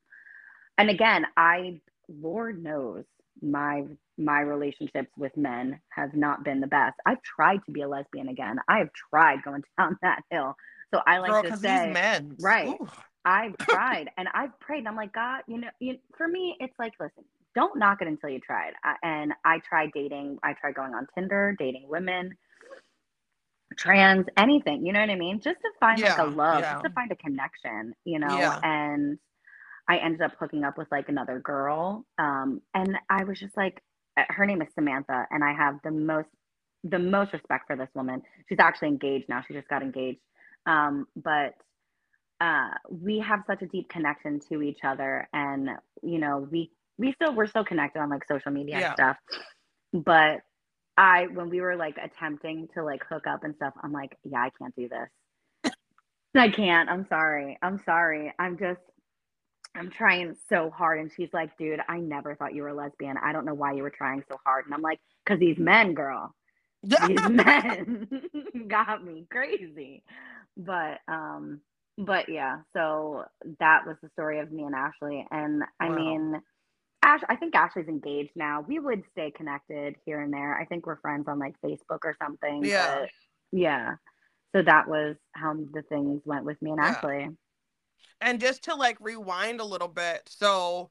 [0.78, 3.04] and again, I Lord knows
[3.42, 3.86] my
[4.18, 6.96] my relationships with men have not been the best.
[7.06, 8.58] I've tried to be a lesbian again.
[8.68, 10.56] I have tried going down that hill.
[10.94, 12.70] So I like Girl, to say, men, right?
[12.70, 12.88] Ooh.
[13.26, 16.78] I've tried and I've prayed, and I'm like, God, you know, you, for me, it's
[16.78, 17.24] like, listen,
[17.56, 18.74] don't knock it until you tried.
[18.84, 20.38] I, and I tried dating.
[20.44, 22.36] I tried going on Tinder, dating women,
[23.78, 24.86] trans, anything.
[24.86, 25.40] You know what I mean?
[25.40, 26.74] Just to find yeah, like a love, yeah.
[26.74, 27.96] just to find a connection.
[28.06, 28.60] You know, yeah.
[28.64, 29.18] and
[29.90, 32.06] I ended up hooking up with like another girl.
[32.18, 33.82] Um, and I was just like,
[34.18, 36.30] uh, her name is Samantha, and I have the most
[36.84, 38.22] the most respect for this woman.
[38.50, 39.42] She's actually engaged now.
[39.48, 40.20] She just got engaged.
[40.66, 41.54] Um, but
[42.42, 45.70] uh, we have such a deep connection to each other, and
[46.02, 48.88] you know, we we still we're still connected on like social media yeah.
[48.88, 49.18] and stuff.
[49.94, 50.42] But
[50.98, 54.42] I when we were like attempting to like hook up and stuff, I'm like, yeah,
[54.42, 55.74] I can't do this.
[56.36, 56.90] I can't.
[56.90, 57.58] I'm sorry.
[57.62, 58.34] I'm sorry.
[58.40, 58.82] I'm just
[59.76, 61.00] I'm trying so hard.
[61.00, 63.18] And she's like, dude, I never thought you were a lesbian.
[63.24, 64.66] I don't know why you were trying so hard.
[64.66, 66.34] And I'm like, because these men, girl.
[66.84, 68.08] these men
[68.68, 70.04] got me crazy.
[70.56, 71.62] But um,
[71.98, 73.26] but yeah, so
[73.60, 75.26] that was the story of me and Ashley.
[75.32, 75.96] And I wow.
[75.96, 76.42] mean,
[77.04, 78.64] Ash, I think Ashley's engaged now.
[78.68, 80.58] We would stay connected here and there.
[80.58, 82.64] I think we're friends on like Facebook or something.
[82.64, 83.06] Yeah.
[83.52, 83.96] yeah.
[84.56, 86.90] So that was how the things went with me and yeah.
[86.90, 87.30] Ashley.
[88.22, 90.90] And just to like rewind a little bit, so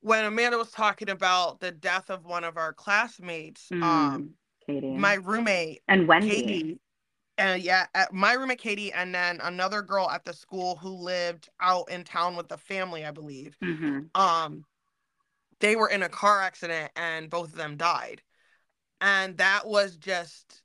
[0.00, 4.30] when Amanda was talking about the death of one of our classmates, mm, um,
[4.66, 6.80] Katie, my roommate, and Wendy, Katie,
[7.38, 11.90] and yeah, my roommate Katie, and then another girl at the school who lived out
[11.90, 13.56] in town with the family, I believe.
[13.62, 14.20] Mm-hmm.
[14.20, 14.64] Um,
[15.60, 18.22] they were in a car accident, and both of them died,
[19.00, 20.62] and that was just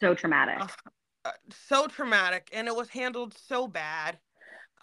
[0.00, 0.60] so traumatic.
[1.24, 1.30] Uh,
[1.68, 4.18] so traumatic, and it was handled so bad.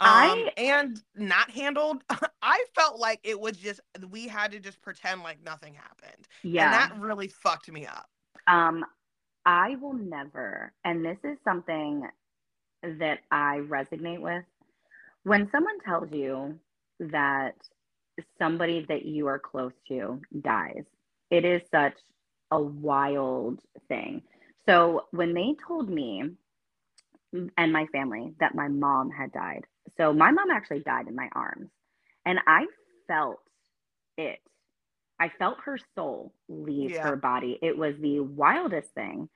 [0.02, 2.04] Um, I and not handled.
[2.42, 6.28] I felt like it was just we had to just pretend like nothing happened.
[6.44, 8.10] Yeah, and that really fucked me up.
[8.48, 8.84] Um,
[9.46, 12.08] I will never, and this is something
[12.84, 14.44] that I resonate with.
[15.24, 16.60] When someone tells you
[17.00, 17.56] that
[18.40, 20.84] somebody that you are close to dies,
[21.30, 21.94] it is such
[22.52, 24.24] a wild thing.
[24.68, 26.24] So when they told me
[27.58, 29.66] and my family that my mom had died,
[30.02, 31.70] so my mom actually died in my arms,
[32.26, 32.66] and I
[33.08, 33.38] felt
[34.18, 34.40] it.
[35.20, 37.04] I felt her soul leave yeah.
[37.04, 37.60] her body.
[37.62, 39.30] It was the wildest thing.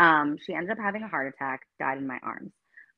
[0.00, 2.50] Um, she ended up having a heart attack, died in my arms.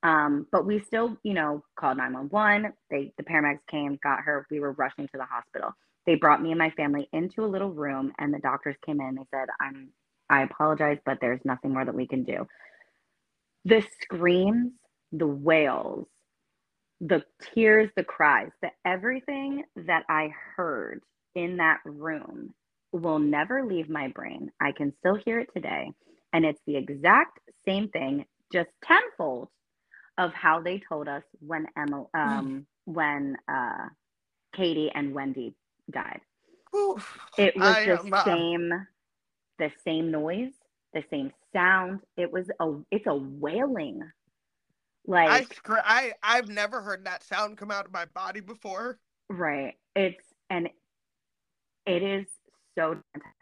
[0.03, 2.73] Um, but we still, you know, called 911.
[2.91, 4.47] They the paramedics came, got her.
[4.51, 5.73] We were rushing to the hospital.
[6.07, 9.17] They brought me and my family into a little room and the doctors came in.
[9.17, 9.91] They said, I'm
[10.31, 12.47] I apologize, but there's nothing more that we can do.
[13.67, 14.73] The screams,
[15.13, 16.07] the wails,
[17.01, 17.23] the
[17.55, 21.01] tears, the cries, the everything that I heard
[21.35, 22.55] in that room
[22.93, 24.51] will never leave my brain.
[24.61, 25.93] I can still hear it today.
[26.33, 29.49] And it's the exact same thing, just tenfold
[30.19, 32.65] of how they told us when Emma, um, mm.
[32.85, 33.89] when uh,
[34.55, 35.55] Katie and Wendy
[35.91, 36.21] died.
[36.75, 38.71] Oof, it was I, the uh, same,
[39.59, 40.53] the same noise,
[40.93, 42.01] the same sound.
[42.17, 44.03] It was a, it's a wailing
[45.07, 48.99] like I, I I've never heard that sound come out of my body before.
[49.29, 49.75] Right.
[49.95, 50.69] It's and
[51.87, 52.27] it is
[52.79, 52.97] so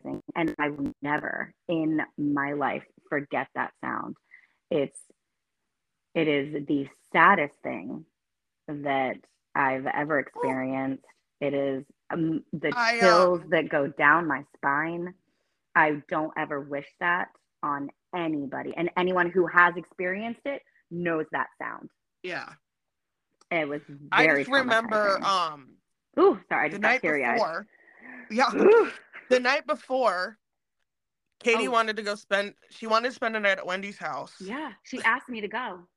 [0.05, 4.17] traumatizing, and I will never in my life forget that sound.
[4.71, 4.99] It's
[6.15, 8.05] it is the saddest thing
[8.69, 9.17] that
[9.55, 11.05] I've ever experienced.
[11.41, 13.49] It is um, the I, chills uh...
[13.51, 15.15] that go down my spine.
[15.75, 17.29] I don't ever wish that
[17.63, 21.91] on anybody, and anyone who has experienced it knows that sound.
[22.23, 22.49] Yeah.
[23.51, 23.81] It was
[24.13, 25.77] I very just remember um
[26.19, 27.35] Ooh, sorry, I the just got night teary eyed.
[27.35, 27.67] before.
[28.31, 28.51] Yeah.
[29.31, 30.39] the night before
[31.41, 31.73] Katie Oh.
[31.73, 34.35] wanted to go spend she wanted to spend a night at Wendy's house.
[34.41, 35.89] Yeah, she asked me to go.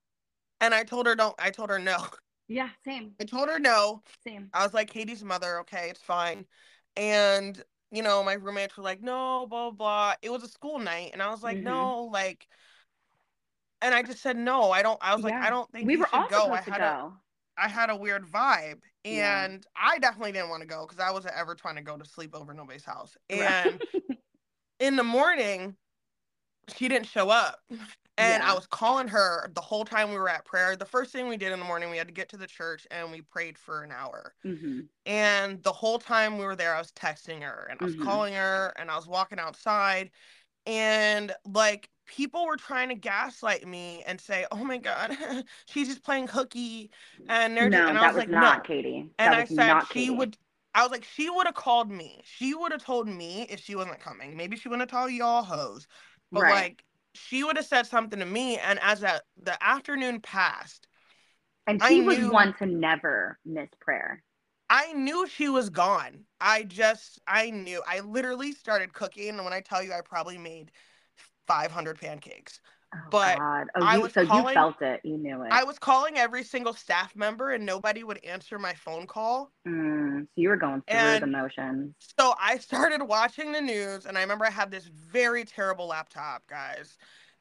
[0.59, 1.97] And I told her don't I told her no.
[2.47, 4.03] Yeah, same, I told her no.
[4.25, 4.49] same.
[4.53, 6.45] I was like, Katie's mother, okay, it's fine.
[6.97, 10.13] And, you know, my roommates were like, no, blah, blah, blah.
[10.21, 11.11] It was a school night.
[11.13, 11.63] And I was like, Mhm.
[11.63, 12.45] no, like,
[13.81, 16.07] and I just said, no, I don't, I was like, I don't think We were
[16.07, 16.51] should all go.
[16.51, 17.13] I supposed to had, a, go.
[17.57, 18.81] I had a weird vibe.
[19.03, 19.45] Yeah.
[19.45, 22.05] And I definitely didn't want to go because I wasn't ever trying to go to
[22.05, 23.17] sleep over nobody's house.
[23.31, 23.41] Right.
[23.41, 23.81] And
[24.79, 25.77] in the morning,
[26.75, 27.59] she didn't show up.
[27.69, 28.51] And Yeah.
[28.51, 30.75] I was calling her the whole time we were at prayer.
[30.75, 32.87] The first thing we did in the morning, we had to get to the church
[32.91, 34.35] and we prayed for an hour.
[34.43, 37.95] hmm And the whole time we were there, I was texting her and I was
[37.95, 38.03] Mhm.
[38.03, 40.11] calling her and I was walking outside.
[40.65, 45.15] And like people were trying to gaslight me and say, oh my God,
[45.65, 46.91] she's just playing hooky.
[47.29, 48.67] And they're No, just, and I that was, was like, not no.
[48.67, 49.09] Katie.
[49.17, 50.17] And that I was said she Katie.
[50.17, 50.37] would,
[50.75, 52.21] I was like, she would have called me.
[52.25, 54.35] She would have told me if she wasn't coming.
[54.35, 55.87] Maybe she wouldn't have told y'all hoes.
[56.31, 56.51] But Right.
[56.51, 58.57] like, she would have said something to me.
[58.57, 60.87] And as that the afternoon passed,
[61.67, 64.23] And I she was knew- one to never miss prayer.
[64.69, 66.23] I knew she was gone.
[66.39, 67.81] I just, I knew.
[67.85, 70.71] I literally started cooking, and when I tell you, I probably made
[71.47, 72.59] 500 pancakes.
[72.93, 73.67] Oh, But God.
[73.75, 74.99] Oh, I you, was so calling- you felt it.
[75.03, 75.49] You knew it.
[75.51, 79.51] I was calling every single staff member, and nobody would answer my phone call.
[79.65, 81.95] Mm, so you were going through the motions.
[82.19, 86.45] So I started watching the news, and I remember I had this very terrible laptop,
[86.47, 86.97] guys.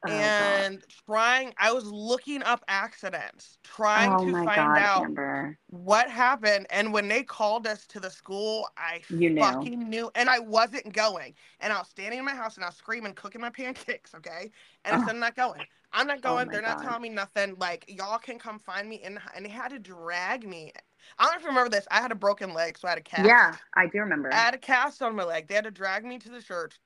[0.07, 0.67] Oh, God.
[0.73, 5.59] and trying, I was looking up accidents, trying oh to find God, out Amber.
[5.69, 6.67] what happened.
[6.71, 9.71] And when they called us to the school, I You knew.
[9.71, 10.11] fucking knew.
[10.15, 11.35] And I wasn't going.
[11.61, 14.51] And I was standing in my house and I was screaming, cooking my pancakes, okay?
[14.85, 15.01] And I Oh.
[15.01, 15.67] said, I'm not going.
[15.93, 16.49] I'm not oh going.
[16.49, 17.57] my They're not telling me nothing.
[17.59, 19.01] Like, y'all can come find me.
[19.03, 20.73] And, and they had to drag me.
[21.19, 21.87] I don't know if you remember this.
[21.91, 23.27] I had a broken leg, so I had a cast.
[23.27, 24.31] Yeah, I do remember.
[24.31, 25.49] I had a cast on my leg.
[25.49, 26.79] They had to drag me to the church.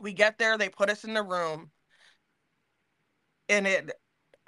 [0.00, 1.70] We get there, they put us in the room.
[3.48, 3.92] And it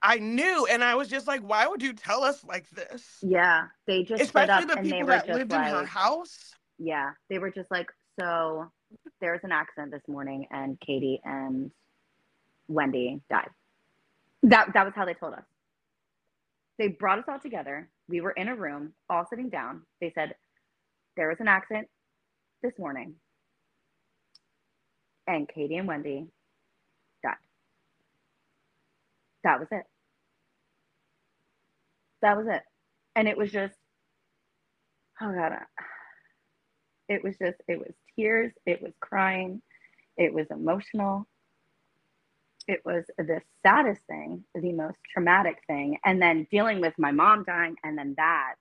[0.02, 3.18] I knew and I was just like, why would you tell us like this?
[3.22, 5.74] yeah, they just Especially up the and they people were that just lived like, in
[5.74, 6.52] her house.
[6.78, 7.88] yeah, they were just like,
[8.20, 8.70] so
[9.20, 11.70] there was an accident this morning, and Katie and
[12.68, 13.48] Wendy died.
[14.44, 15.42] That that was how they told us.
[16.78, 17.88] They brought us all together.
[18.08, 19.82] We were in a room, all sitting down.
[20.00, 20.34] They said
[21.16, 21.88] there was an accident
[22.62, 23.14] this morning,
[25.26, 26.26] and Katie and Wendy
[27.22, 27.34] died.
[29.48, 29.84] That was it.
[32.20, 32.62] That was it,
[33.16, 33.74] and it was just,
[35.22, 35.52] oh god,
[37.08, 39.62] it was just, it was tears, it was crying,
[40.18, 41.26] it was emotional.
[42.66, 45.96] It was the saddest thing, the most traumatic thing.
[46.04, 48.56] And then dealing with my mom dying, and then that,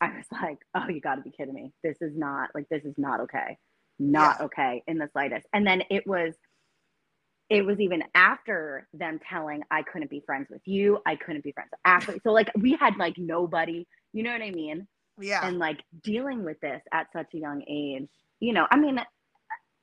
[0.00, 1.72] I was like, oh, you got to be kidding me.
[1.82, 3.58] This is not, like, this is not okay.
[3.98, 4.44] Not Yeah.
[4.46, 5.46] okay in the slightest.
[5.52, 6.34] And then it was,
[7.48, 11.52] it was even after them telling I couldn't be friends with you, I couldn't be
[11.52, 12.20] friends Ashley.
[12.24, 14.86] So, like, we had like nobody, you know what I mean?
[15.18, 15.46] Yeah.
[15.46, 18.06] and like dealing with this at such a young age
[18.38, 19.00] you know i mean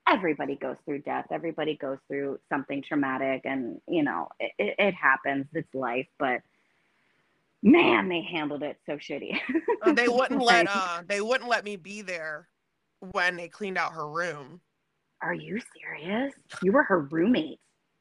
[0.08, 4.94] everybody goes through death everybody goes through something traumatic and you know it, it, it
[4.94, 6.42] happens it's life but
[7.64, 9.40] man they handled it so shitty
[9.82, 12.48] Uh, they wouldn't let uh they wouldn't let me be there
[13.12, 14.62] when they cleaned out her room.
[15.24, 17.60] Are you serious you were her roommate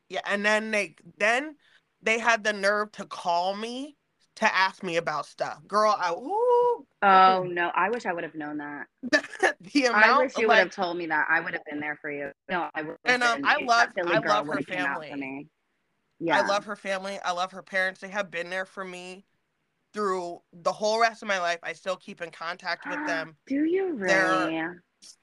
[0.09, 1.57] Yeah, and then they then
[2.03, 3.97] they had the nerve to call me
[4.37, 5.61] to ask me about stuff.
[5.69, 8.87] Girl, I ooh, oh no i wish i would have known that
[9.73, 11.99] the amount i wish you would have told me that i would have been there
[12.01, 15.45] for you no i would And, um, I love- I love her family.
[16.21, 17.19] yeah I love her family.
[17.25, 18.01] I love her parents.
[18.01, 19.25] They have been there for me
[19.93, 21.59] through the whole rest of my life.
[21.63, 23.37] I still keep in contact with them.
[23.47, 24.71] do you They're really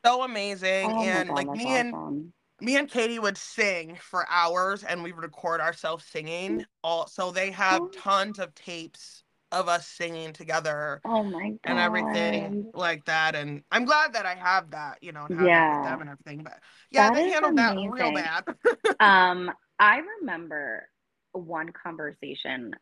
[0.05, 0.91] So amazing.
[0.91, 2.23] oh and God, like me and
[2.61, 6.65] me and Katie would sing for hours and we would record ourselves singing.
[6.83, 7.89] All so they have Oh.
[7.91, 11.57] tons of tapes of us singing together Oh my god.
[11.65, 13.35] and everything like that.
[13.35, 15.83] And I'm glad that I have that, you know, and Yeah.
[15.83, 16.43] them and everything.
[16.43, 16.59] But
[16.91, 18.43] yeah, That they handled that real bad.
[18.99, 20.89] Um, I remember
[21.31, 22.73] one conversation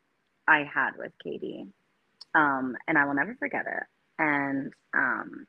[0.48, 1.68] I had with Katie,
[2.34, 3.84] um, and I will never forget it.
[4.18, 5.46] And um,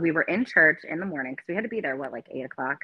[0.00, 2.26] we were in church in the morning because we had to be there what like
[2.30, 2.78] eight o'clock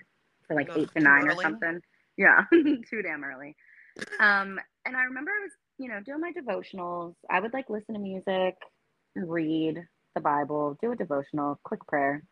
[0.47, 1.81] for like Ugh, eight to nine or something.
[2.17, 3.57] Yeah, too damn early.
[4.21, 7.15] Um, and I remember I was, you know, doing my devotionals.
[7.31, 8.57] I would like listen to music,
[9.17, 9.83] read
[10.15, 12.23] the Bible, do a devotional, quick prayer,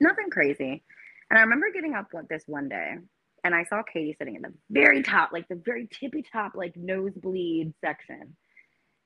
[0.00, 0.82] nothing crazy.
[1.30, 2.96] And I remember getting up like this one day
[3.44, 6.76] and I saw Katie sitting in the very top, like the very tippy top, like
[6.76, 8.36] nosebleed section.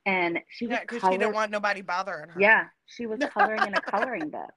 [0.07, 2.41] And she was Yeah, because color- she didn't want nobody bothering her.
[2.41, 4.53] yeah, she was coloring in a coloring book.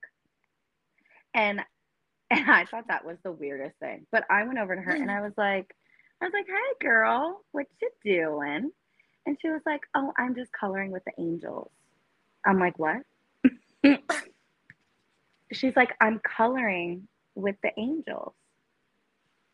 [1.34, 1.62] And
[2.32, 4.06] and I thought that was the weirdest thing.
[4.12, 5.10] But I went over to her and hmm.
[5.10, 5.74] I was like,
[6.22, 8.72] I was like, hey girl, what you doing?
[9.26, 11.72] And she was like, Oh, I'm just coloring with the angels.
[12.46, 12.98] I'm like, what?
[15.54, 18.34] She's like, I'm coloring with the angels.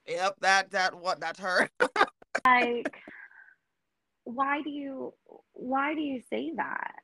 [0.07, 1.69] Yep, that that what that's her.
[2.45, 2.93] Like,
[4.23, 5.13] why do you
[5.53, 6.95] why do you say that?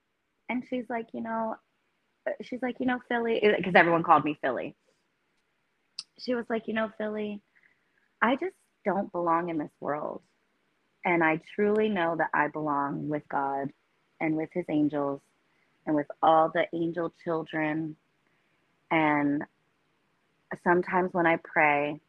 [0.49, 1.55] And she's like, you know,
[2.41, 4.75] she's like, you know, Philly, because everyone called me Philly.
[6.17, 7.41] She was like, you know, Philly,
[8.21, 8.55] I just
[8.85, 10.21] don't belong in this world.
[11.05, 13.71] And I truly know that I belong with God
[14.19, 15.21] and with his angels
[15.85, 17.95] and with all the angel children.
[18.91, 19.43] And
[20.63, 22.01] sometimes when I pray,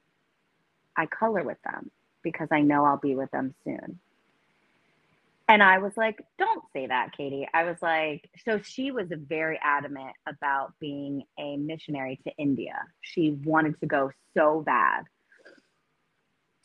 [0.97, 1.91] I color with them
[2.23, 4.01] because I know I'll be with them soon.
[5.51, 7.49] And I was like, don't say that, Katie.
[7.53, 12.77] I was like, so she was very adamant about being a missionary to India.
[13.03, 15.07] She wanted to go so bad.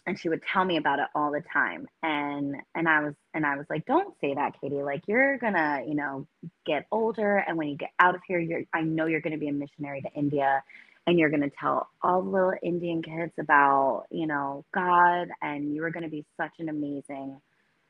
[0.08, 1.88] And she would tell me about it all the time.
[2.04, 4.84] And and I was and I was like, don't say that, Katie.
[4.84, 6.28] Like you're gonna, you know,
[6.68, 9.50] get older and when you get out of here, you're I know you're gonna be
[9.50, 10.64] a missionary to India
[11.08, 15.84] and you're to tell all the little Indian kids about, you know, God, and you
[15.84, 17.42] are to be such an amazing,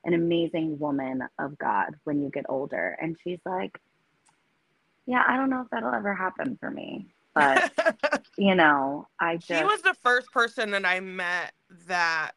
[0.06, 2.98] an amazing woman of God when you get older.
[3.02, 3.78] And she's like,
[5.06, 7.64] yeah, I don't know if that'll ever happen for me, but
[8.38, 11.54] you know, I just, she was the first person that I met
[11.88, 12.34] that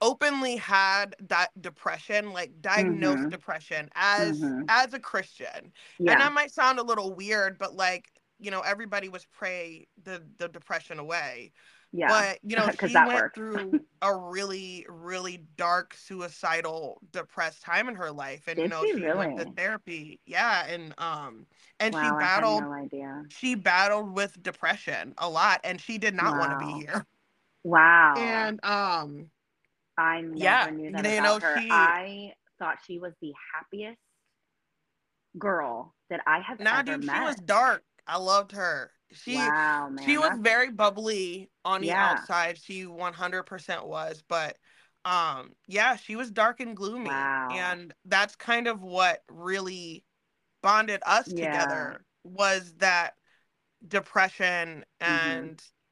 [0.00, 3.30] openly had that depression, like diagnosed Mhm.
[3.30, 4.64] depression as Mhm.
[4.68, 5.72] as a Christian.
[6.06, 9.88] And yeah, that might sound a little weird, but like, you know, everybody was pray
[10.02, 11.52] the the depression away.
[11.92, 13.34] Yeah, But you know she went works.
[13.34, 18.92] through a really, really dark, suicidal, depressed time in her life, and you know, she
[18.94, 20.20] she went to therapy.
[20.26, 21.46] Yeah, and um,
[21.80, 23.24] and she wow, I battled no idea.
[23.28, 27.06] she battled with depression a lot, and she did not want to be here.
[27.64, 28.14] Wow.
[28.14, 29.30] And um,
[29.98, 31.56] I never yeah, knew you that know, about her.
[31.58, 33.98] she- I thought she was the happiest
[35.38, 37.14] girl that I have nah, ever dude, met.
[37.14, 37.82] she was dark.
[38.06, 38.90] I loved her.
[39.12, 40.04] She wow, man.
[40.04, 42.12] she was that's- very bubbly on the Yeah.
[42.18, 42.58] outside.
[42.58, 44.56] She 100% was, but
[45.04, 47.08] um yeah, she was dark and gloomy.
[47.10, 47.48] Wow.
[47.52, 50.04] And that's kind of what really
[50.62, 51.52] bonded us Yeah.
[51.52, 53.14] together was that
[53.86, 55.38] depression Mm-hmm.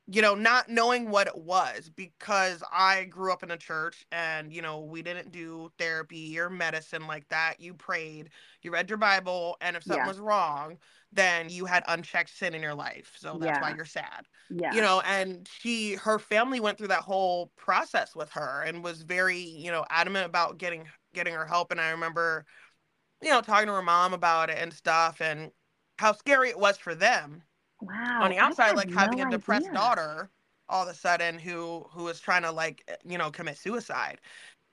[0.07, 4.53] You know not knowing what it was because I grew up in a church and
[4.53, 7.61] you know we didn't do therapy or medicine like that.
[7.61, 8.31] You prayed,
[8.63, 10.07] you read your Bible, and if something Yeah.
[10.07, 10.79] was wrong,
[11.13, 13.15] then you had unchecked sin in your life.
[13.19, 14.27] So that's why you're sad.
[14.51, 14.71] yeah.
[14.71, 19.03] You know, and she her family went through that whole process with her and was
[19.03, 22.45] very, you know, adamant about getting getting her help and I remember
[23.23, 25.51] you know talking to her mom about it and stuff and
[25.99, 27.43] how scary it was for them
[27.87, 28.23] wow.
[28.23, 29.79] on the outside like having no a depressed idea.
[29.79, 30.31] daughter
[30.69, 34.21] all of a sudden who who is trying to like eh, you know commit suicide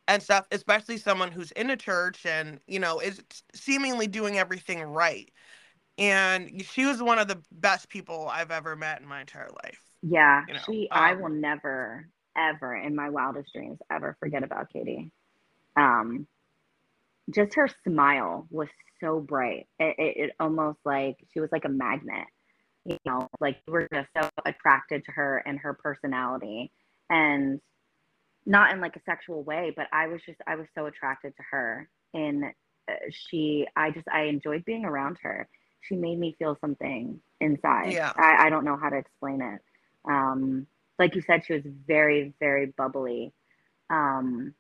[0.08, 3.22] and stuff especially someone who's in a church and you know is
[3.54, 5.32] seemingly doing everything right
[5.98, 9.82] and she was one of the best people i've ever met in my entire life
[10.02, 10.44] Yeah.
[10.48, 10.90] you know, she.
[10.92, 15.12] I um, will never, ever in my wildest dreams ever forget about Katie.
[15.76, 16.28] Um,
[17.30, 18.68] just her smile was
[19.00, 19.68] so bright.
[19.80, 22.26] It, it, it almost like she was like a magnet.
[22.86, 26.72] You know, like you were just so attracted to her and her personality,
[27.10, 27.62] and
[28.46, 31.44] not in like a sexual way, but I was just I was so attracted to
[31.52, 32.46] her, and
[32.90, 35.48] uh, she I just I enjoyed being around her.
[35.82, 37.94] She made me feel something inside.
[37.94, 38.14] Yeah.
[38.16, 39.62] I, I don't know how to explain it.
[40.06, 40.68] Um,
[40.98, 43.34] like you said, she was very very bubbly.
[43.90, 44.54] Um,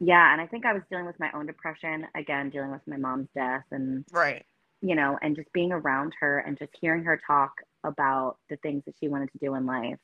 [0.00, 2.96] yeah, and I think I was dealing with my own depression again, dealing with my
[2.96, 4.44] mom's death, and right
[4.86, 7.52] you know, and just being around her and just hearing her talk
[7.84, 9.98] about the things that she wanted to do in life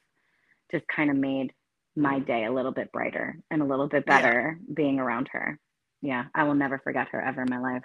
[0.71, 1.53] just kind of made
[1.97, 4.17] my day a little bit brighter and a little bit Yeah.
[4.21, 5.59] better being around her.
[6.03, 7.85] Yeah, I will never forget her ever in my life.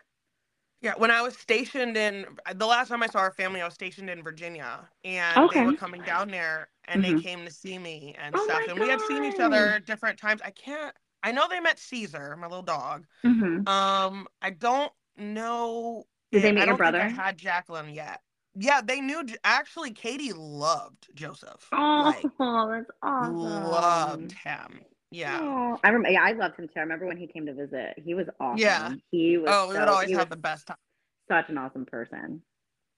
[0.81, 2.25] yeah when i was stationed in
[2.55, 5.73] the last time i saw her family i was stationed in virginia and they were
[5.73, 7.03] coming down there and Mhm.
[7.03, 10.19] they came to see me and Oh stuff and we had seen each other different
[10.19, 13.67] times i can't i know they met caesar my little dog Mm-hmm.
[13.67, 16.05] Um, I don't know.
[16.31, 18.19] Did they meet I your think I had Jacqueline yet.
[18.59, 19.23] Yeah, they knew.
[19.43, 21.67] Actually, Katie loved Joseph.
[21.71, 23.35] Oh, like that's awesome.
[23.37, 24.81] loved him.
[25.11, 25.39] Yeah.
[25.41, 26.09] Oh, I remember.
[26.09, 26.73] Yeah, I loved him too.
[26.77, 27.93] I remember when he came to visit.
[28.03, 28.57] He was awesome.
[28.57, 28.93] Yeah.
[29.11, 29.49] He was.
[29.51, 30.77] Oh, we would so- always he have the best time.
[31.29, 32.41] such an awesome person.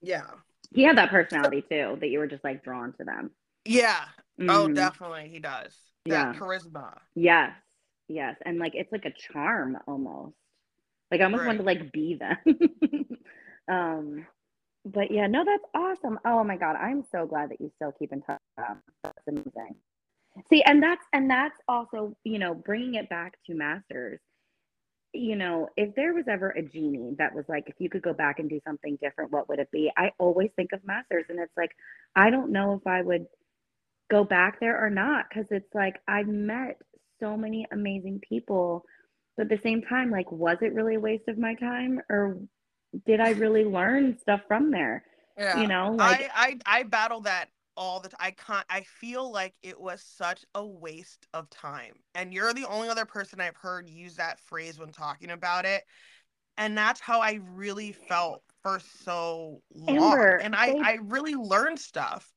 [0.02, 0.26] Yeah.
[0.74, 3.32] He had that personality too that you were just like drawn to them.
[3.66, 4.06] Yeah.
[4.40, 4.76] Oh, Mhm.
[4.76, 5.76] definitely he does.
[6.06, 6.32] Yeah.
[6.32, 6.98] That charisma.
[7.16, 7.52] Yes.
[8.08, 8.38] Yes.
[8.46, 10.36] And like it's like a charm almost.
[11.12, 12.38] Like I almost want to like be them.
[13.68, 14.26] um
[14.86, 16.20] but yeah, no, that's awesome.
[16.26, 18.40] Oh my god, I'm so glad that you still keep in touch.
[18.58, 19.76] That's amazing.
[20.50, 24.20] See, and that's and that's also, you know, bringing it back to masters.
[25.14, 28.14] You know, if there was ever a genie that was like, if you could go
[28.14, 29.92] back and do something different, what would it be?
[29.98, 31.72] I always think of masters, and it's like,
[32.16, 33.26] I don't know if I would
[34.10, 36.78] go back there or not because it's like I've met
[37.20, 38.86] so many amazing people,
[39.40, 42.38] but at the same time, like, was it really a waste of my time or
[43.06, 45.06] did I really learn stuff from there?
[45.38, 45.62] Yeah.
[45.62, 47.46] You know, like I, I I battle that
[47.78, 48.18] all the time.
[48.20, 51.94] I can't I feel like it was such a waste of time.
[52.16, 55.84] And you're the only other person I've heard use that phrase when talking about it.
[56.58, 59.98] And that's how I really felt for so long.
[60.04, 62.30] Amber, and I they- I really learned stuff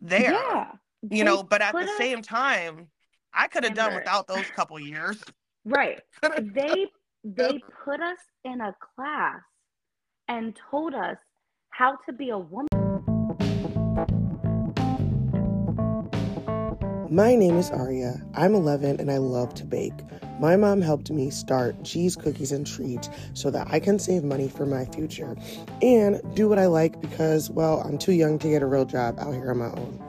[0.00, 0.30] there.
[0.30, 0.70] yeah,
[1.10, 2.86] You know, but at the same time,
[3.34, 5.20] I could have done without those couple years.
[5.66, 6.00] Right.
[6.22, 6.86] They
[7.24, 9.40] they put us in a class
[10.28, 11.16] and told us
[11.70, 12.68] how to be a woman.
[17.10, 18.20] My name is Aria.
[18.34, 19.94] I'm 11 and I love to bake.
[20.40, 24.48] My mom helped me start Cheese Cookies and Treats so that I can save money
[24.48, 25.36] for my future
[25.82, 29.18] and do what I like because, well, I'm too young to get a real job
[29.20, 30.02] out here on my own.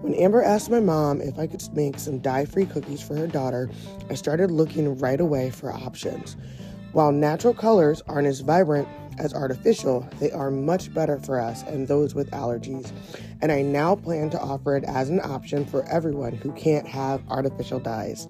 [0.00, 3.26] When Amber asked my mom if I could make some dye free cookies for her
[3.26, 3.68] daughter,
[4.08, 6.38] I started looking right away for options.
[6.92, 8.88] While natural colors aren't as vibrant
[9.18, 12.90] as artificial, they are much better for us and those with allergies.
[13.42, 17.22] And I now plan to offer it as an option for everyone who can't have
[17.28, 18.26] artificial dyes.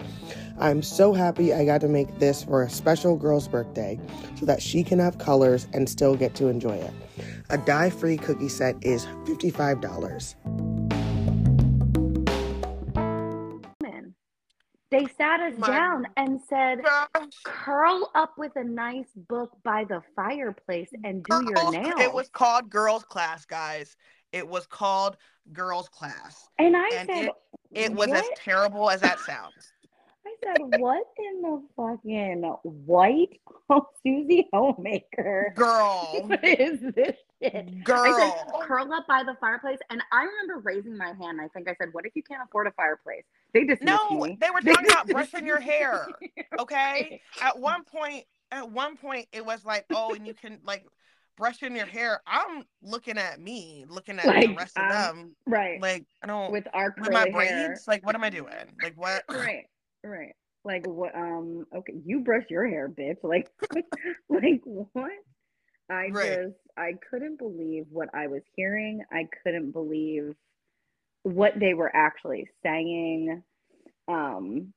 [0.59, 3.99] I'm so happy I got to make this for a special girl's birthday
[4.39, 6.93] so that she can have colors and still get to enjoy it.
[7.49, 10.70] A dye free cookie set is $55.
[14.91, 17.33] They sat us My- down and said, Gosh.
[17.45, 22.01] curl up with a nice book by the fireplace and do your nails.
[22.01, 23.97] It was called girls class, guys.
[24.33, 25.17] It was called
[25.53, 26.49] girls class.
[26.59, 27.31] and I and said,
[27.71, 29.73] It was as terrible as that sounds.
[30.43, 32.43] Said, what in the fucking
[32.87, 33.41] white
[34.03, 35.53] Susie Homemaker?
[35.57, 36.25] Girl.
[36.27, 37.45] What is this shit?
[37.45, 38.63] I said, Girl.
[38.63, 39.79] curl up by the fireplace.
[39.91, 41.41] And I remember raising my hand.
[41.41, 43.25] I think I said, what if you can't afford a fireplace?
[43.53, 43.83] They just.
[43.83, 44.39] No, me.
[44.41, 46.07] they were talking about brushing your hair.
[46.59, 47.21] Okay.
[47.43, 50.87] At one point, at one point, it was like, oh, and you can like
[51.37, 52.21] brushing your hair.
[52.27, 55.37] I'm looking at me, looking at the Like, rest of um, them.
[55.47, 55.81] Right.
[55.81, 57.33] Like, I don't with our with my hair.
[57.33, 57.89] braids.
[57.89, 58.55] Like, what am I doing?
[58.83, 59.25] Like, what?
[59.29, 59.65] right
[60.05, 60.35] right.
[60.65, 63.19] Like what um okay you brush your hair bitch.
[63.23, 63.51] Like
[64.29, 65.13] like what?
[65.91, 66.23] I Right.
[66.23, 69.03] just i couldn't believe what i was hearing.
[69.13, 70.35] I couldn't believe
[71.25, 73.43] what they were actually saying.
[74.09, 74.73] Um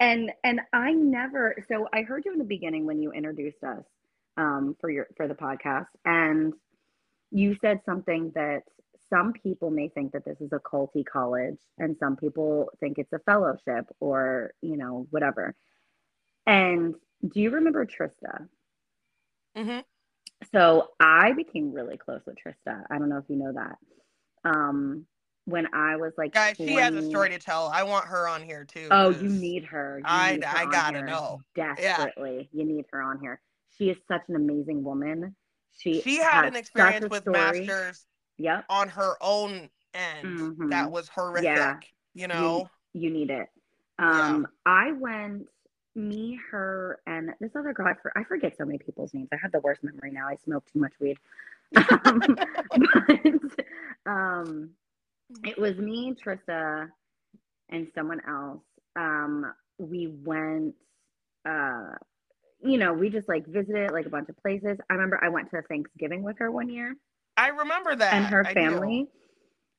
[0.00, 3.84] and and i never so i heard you in the beginning when you introduced us
[4.36, 6.52] um for your for the podcast and
[7.30, 8.62] you said something that
[9.12, 13.12] some people may think that this is a culty college and some people think it's
[13.12, 15.54] a fellowship or you know whatever.
[16.46, 16.94] And
[17.26, 18.48] do you remember trista?
[19.56, 19.80] Hmm
[20.52, 22.82] so i became really close with trista.
[22.90, 23.78] I don't know if you know that.
[24.44, 25.06] Um
[25.44, 27.70] when i was like Guys, she has a story to tell.
[27.72, 28.88] I want her on here too.
[28.90, 29.98] oh you need her.
[29.98, 31.42] You I- need her I gotta know.
[31.54, 32.48] desperately.
[32.52, 33.40] You need her on here.
[33.78, 35.36] She is such an amazing woman.
[35.78, 37.66] She She had an experience with story.
[37.66, 38.04] masters
[38.42, 40.70] yep on her own end Mhm.
[40.70, 41.44] that was horrific.
[41.44, 41.78] Yeah.
[42.14, 42.68] You know?
[42.92, 43.48] you need it.
[43.98, 44.28] Yeah.
[44.28, 45.48] Um, I went,
[45.94, 47.86] me, her, and this other girl.
[47.88, 49.28] I, for, I forget so many people's names.
[49.32, 50.28] I have the worst memory now.
[50.28, 51.18] I smoke too much weed.
[52.04, 54.70] Um, but um,
[55.44, 56.88] it was me, Trista,
[57.70, 58.62] and someone else.
[58.96, 60.74] Um, we went.
[61.46, 61.94] Uh,
[62.62, 64.78] you know, we just like visited like a bunch of places.
[64.90, 66.94] I remember I went to Thanksgiving with her one year
[67.36, 68.14] I remember that.
[68.14, 68.54] and her I do.
[68.54, 69.06] family.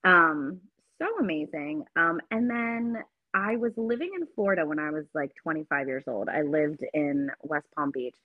[0.04, 0.62] Um,
[1.02, 1.86] so amazing.
[1.96, 6.30] Um, and then I was living in Florida when I was like 25 years old.
[6.30, 8.16] I lived in West Palm Beach,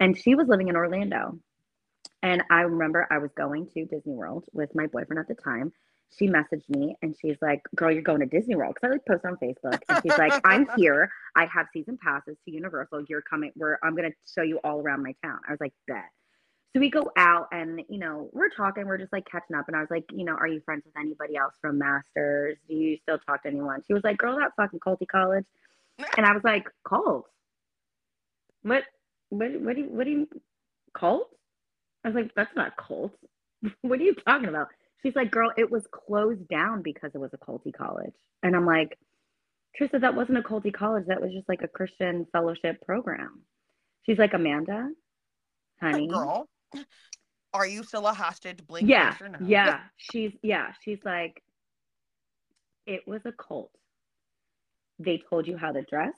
[0.00, 1.38] and she was living in Orlando.
[2.22, 5.72] And I remember I was going to Disney World with my boyfriend at the time.
[6.16, 9.06] She messaged me and she's like, "Girl, you're going to Disney World?" Because I like
[9.06, 11.10] post on Facebook, and she's like, "I'm here.
[11.34, 13.04] I have season passes to Universal.
[13.08, 13.52] You're coming.
[13.56, 16.04] We're I'm gonna show you all around my town." I was like, "Bet."
[16.74, 19.66] So we go out and, you know, we're talking, we're just like catching up.
[19.68, 22.58] And I was like, you know, are you friends with anybody else from Masters?
[22.68, 23.80] Do you still talk to anyone?
[23.86, 25.46] She was like, girl, that fucking culty college.
[26.16, 27.26] And I was like, cult?
[28.62, 28.82] What,
[29.28, 30.28] what, what do you, what do you,
[30.92, 31.28] cult?
[32.02, 33.12] I was like, that's not cult.
[33.82, 34.66] what are you talking about?
[35.04, 38.14] She's like, girl, it was closed down because it was a culty college.
[38.42, 38.98] And I'm like,
[39.80, 41.06] Trista, that wasn't a culty college.
[41.06, 43.42] That was just like a Christian fellowship program.
[44.06, 44.90] She's like, Amanda,
[45.80, 46.08] honey.
[46.08, 46.48] Girl,
[47.52, 48.66] are you still a hostage?
[48.66, 49.38] Blink yeah, yes or no.
[49.46, 49.80] yeah.
[49.96, 50.72] She's yeah.
[50.82, 51.42] She's like,
[52.86, 53.70] it was a cult.
[54.98, 56.14] They told you how to dress.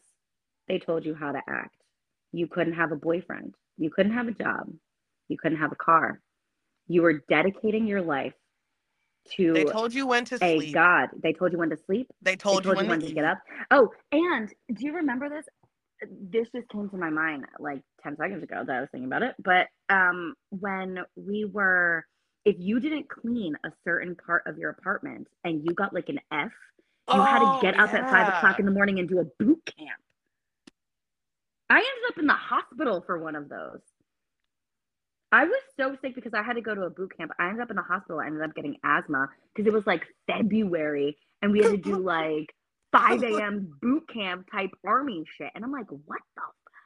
[0.68, 1.76] They told you how to act.
[2.32, 3.54] You couldn't have a boyfriend.
[3.78, 4.72] You couldn't have a job.
[5.28, 6.20] You couldn't have a car.
[6.88, 8.34] You were dedicating your life
[9.36, 10.74] to They told you when to a sleep.
[10.74, 11.08] God.
[11.22, 12.10] They told you when to sleep.
[12.22, 13.38] They told, they told you you when, when to, to get up.
[13.70, 15.46] Oh, and do you remember this?
[16.02, 19.22] This just came to my mind like 10 seconds ago that I was thinking about
[19.22, 19.34] it.
[19.42, 22.04] But um, when we were,
[22.44, 26.20] if you didn't clean a certain part of your apartment and you got like an
[26.32, 26.52] F,
[27.12, 29.24] you had to Oh, get up at five o'clock in the morning and do a
[29.38, 30.00] boot camp.
[31.70, 33.80] I ended up in the hospital for one of those.
[35.32, 37.32] I was so sick because I had to go to a boot camp.
[37.38, 38.20] I ended up in the hospital.
[38.20, 41.96] I ended up getting asthma because it was like February and we had to do
[41.98, 42.54] like
[42.98, 43.76] 5 a.m.
[43.80, 45.50] boot camp type army shit.
[45.54, 46.42] And I'm like, what the?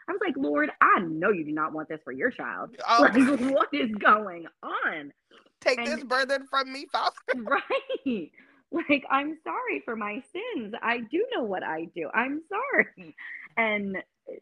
[0.09, 2.71] I was like, Lord, I know you do not want this for your child.
[2.89, 5.13] Oh, Like, what is going on?
[5.61, 7.15] take and- this burden from me, Father.
[7.37, 8.31] Right.
[8.73, 10.75] Like, I'm sorry for my sins.
[10.83, 12.09] I do know what I do.
[12.15, 13.17] I'm sorry.
[13.57, 13.97] And,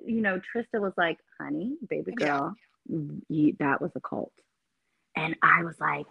[0.05, 2.27] you know, Trista was like, honey, baby Yeah.
[2.27, 2.55] girl,
[3.29, 4.33] you, that was a cult.
[5.17, 6.07] And I was like,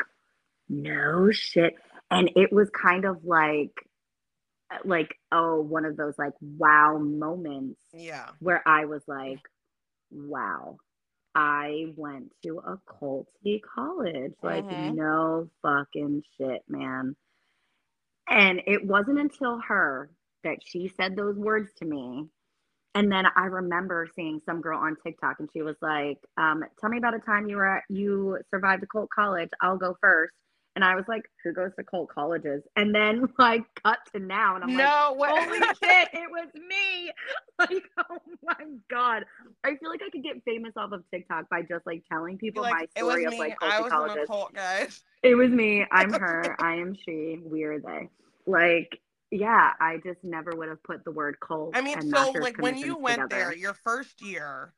[0.68, 1.76] no shit.
[2.12, 3.86] And it was kind of like,
[4.86, 8.32] like, oh, one of those like wow moments Yeah.
[8.39, 9.39] where I was like,
[10.11, 10.78] wow,
[11.36, 14.34] I went to a culty college.
[14.43, 14.95] Like, Mhm.
[14.95, 17.15] no fucking shit, man.
[18.30, 20.09] And it wasn't until her
[20.43, 22.28] that she said those words to me.
[22.95, 26.89] And then I remember seeing some girl on TikTok and she was like, um, tell
[26.89, 29.49] me about a time you were at, you survived a cult college.
[29.61, 30.34] I'll go first.
[30.78, 32.61] And I was like, who goes to cult colleges?
[32.75, 34.53] And then like cut to now.
[34.53, 35.32] And I'm like, no, what?
[35.32, 37.11] holy shit, it was me.
[37.59, 38.53] Like, oh my
[38.88, 39.25] God.
[39.63, 42.61] I feel like I could get famous off of TikTok by just like telling people
[42.61, 43.39] like, my story of me.
[43.39, 44.28] like I culty was in a colleges.
[44.28, 45.01] cult, guys.
[45.23, 45.84] It was me.
[45.91, 46.55] I'm her.
[46.59, 47.39] I am she.
[47.43, 48.09] We are they.
[48.45, 49.01] Like,
[49.32, 51.71] yeah, I just never would have put the word cult.
[51.73, 53.45] I mean, so like when you went together.
[53.45, 54.71] there, your first year,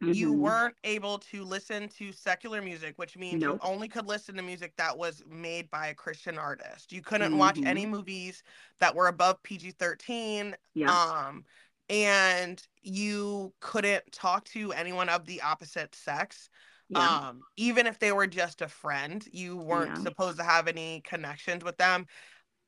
[0.00, 0.38] you Mhm.
[0.38, 3.58] weren't able to listen to secular music, which means Nope.
[3.62, 6.92] you only could listen to music that was made by a Christian artist.
[6.92, 7.66] You couldn't watch Mhm.
[7.66, 8.42] any movies
[8.78, 10.56] that were above PG 13.
[10.74, 10.92] Yeah.
[10.92, 11.44] Um,
[11.88, 16.50] and you couldn't talk to anyone of the opposite sex.
[16.88, 17.28] yeah.
[17.28, 20.02] Um, even if they were just a friend, you weren't Yeah.
[20.02, 22.06] supposed to have any connections with them.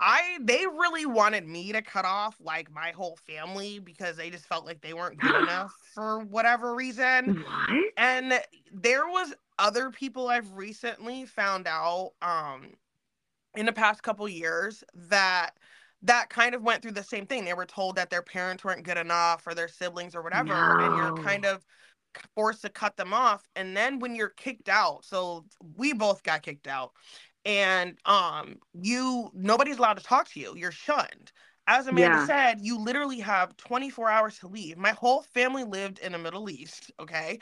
[0.01, 4.46] I they really wanted me to cut off like my whole family because they just
[4.46, 7.44] felt like they weren't good enough for whatever reason.
[7.44, 7.70] what?
[7.96, 8.40] And
[8.72, 12.74] there was other people I've recently found out um
[13.57, 15.51] in the past couple years that
[16.03, 17.44] that kind of went through the same thing.
[17.44, 20.96] They were told that their parents weren't good enough or their siblings or whatever and
[20.96, 21.64] you're kind of
[22.34, 25.44] forced to cut them off and then when you're kicked out so
[25.76, 26.92] we both got kicked out
[27.49, 31.32] and um you nobody's allowed to talk to you you're shunned
[31.66, 32.26] as amanda Yeah.
[32.26, 36.51] said you literally have 24 hours to leave my whole family lived in the middle
[36.51, 37.40] east okay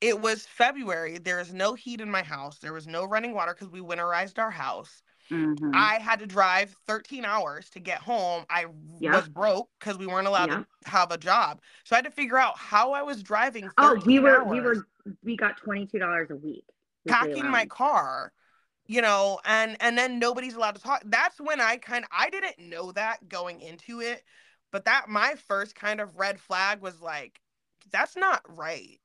[0.00, 3.54] it was february there is no heat in my house there was no running water
[3.54, 5.72] because we winterized our house Mhm.
[5.72, 8.44] I had to drive 13 hours to get home.
[8.50, 8.66] I
[9.00, 9.12] Yep.
[9.12, 10.64] was broke because we weren't allowed Yep.
[10.84, 11.62] to have a job.
[11.84, 14.86] So I had to figure out how I was driving oh, we were we were
[15.22, 16.64] we got twenty two dollars a week.
[17.06, 18.32] packing my car,
[18.90, 21.00] you know, and and then nobody's allowed to talk.
[21.04, 24.24] That's when I kind of I didn't know that going into it,
[24.72, 27.40] but that my first kind of red flag was like
[27.92, 28.98] that's not right.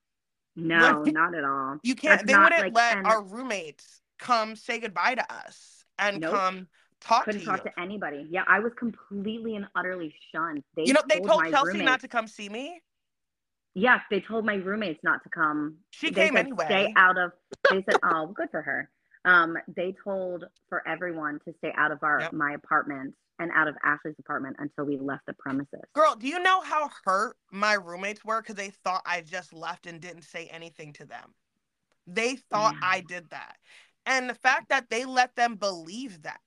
[0.55, 1.77] No, Like- not at all.
[1.83, 5.85] You can't That's they wouldn't like, let and- our roommates come say goodbye to us
[5.99, 6.33] and Nope.
[6.33, 6.67] come
[6.99, 7.69] talk Couldn't to talk you.
[7.71, 8.25] to anybody.
[8.31, 10.63] Yeah, I was completely and utterly shunned.
[10.75, 12.81] They you know, they told Chelsea not to come see me.
[13.75, 15.77] Yeah, they told my roommates not to come.
[15.91, 16.65] She they came said anyway.
[16.65, 17.33] stay out of.
[17.69, 18.89] They said, "Oh, good for her."
[19.25, 22.33] Um, they told for everyone to stay out of our Yep.
[22.33, 25.81] my apartment and out of Ashley's apartment until we left the premises.
[25.93, 29.87] Girl, do you know how hurt my roommates were because they thought I just left
[29.87, 31.33] and didn't say anything to them?
[32.07, 32.81] They thought Yeah.
[32.81, 33.59] I did that.
[34.05, 36.41] And the fact that they let them believe that,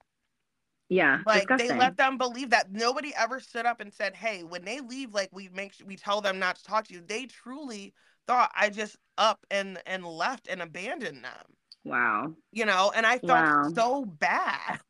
[0.88, 1.56] Yeah, like disgusting.
[1.56, 5.12] they let them believe that nobody ever stood up and said, "Hey, when they leave,
[5.14, 7.94] like we make we tell them not to talk to you." They truly
[8.26, 11.56] thought I just up and and left and abandoned them,
[11.88, 12.34] wow.
[12.52, 12.92] you know.
[12.94, 13.70] And I felt Wow.
[13.74, 14.80] so bad.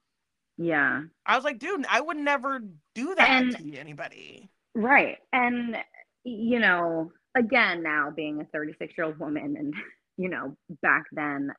[0.56, 1.02] Yeah.
[1.24, 2.60] I was like, dude, I would never
[2.94, 4.50] do that And- to anybody.
[4.74, 5.18] Right.
[5.32, 5.76] And,
[6.24, 9.74] you know, again, now being a 36 year old woman and,
[10.16, 11.50] you know, back then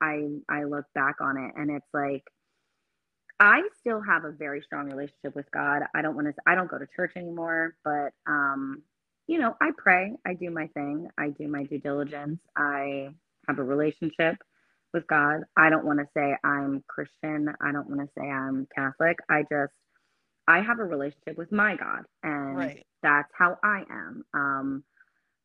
[0.00, 2.22] I, I look back on it and it's like,
[3.40, 5.82] I still have a very strong relationship with God.
[5.96, 6.34] I don't want to.
[6.46, 8.82] I don't go to church anymore, but um,
[9.26, 10.12] you know, I pray.
[10.26, 11.08] I do my thing.
[11.18, 12.38] I do my due diligence.
[12.56, 13.08] I
[13.48, 14.36] have a relationship
[14.92, 15.42] with God.
[15.56, 17.52] I don't want to say I'm Christian.
[17.60, 19.18] I don't want to say I'm Catholic.
[19.28, 19.72] I just
[20.48, 22.86] I have a relationship with my God, and Right.
[23.02, 24.24] that's how I am.
[24.34, 24.84] Um,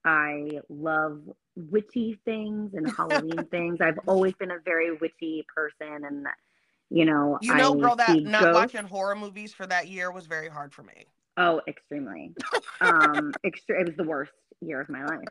[0.06, 1.22] I love
[1.56, 3.78] witchy things and Halloween things.
[3.82, 6.26] I've always been a very witchy person, and
[6.90, 8.74] you know, You know, I girl, that not ghosts.
[8.74, 11.06] watching horror movies for that year was very hard for me.
[11.38, 12.34] Oh, extremely.
[12.82, 14.32] um, extre- it was the worst
[14.62, 15.30] year of my life.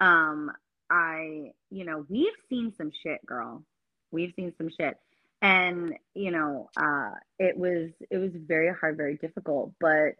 [0.00, 0.50] Um,
[0.90, 3.62] I, you know, we've seen some shit, girl.
[4.10, 4.96] We've seen some shit.
[5.40, 9.72] And, you know, uh, it was it was very hard, very difficult.
[9.80, 10.14] But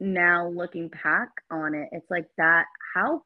[0.00, 3.22] now looking back on it, it's like that how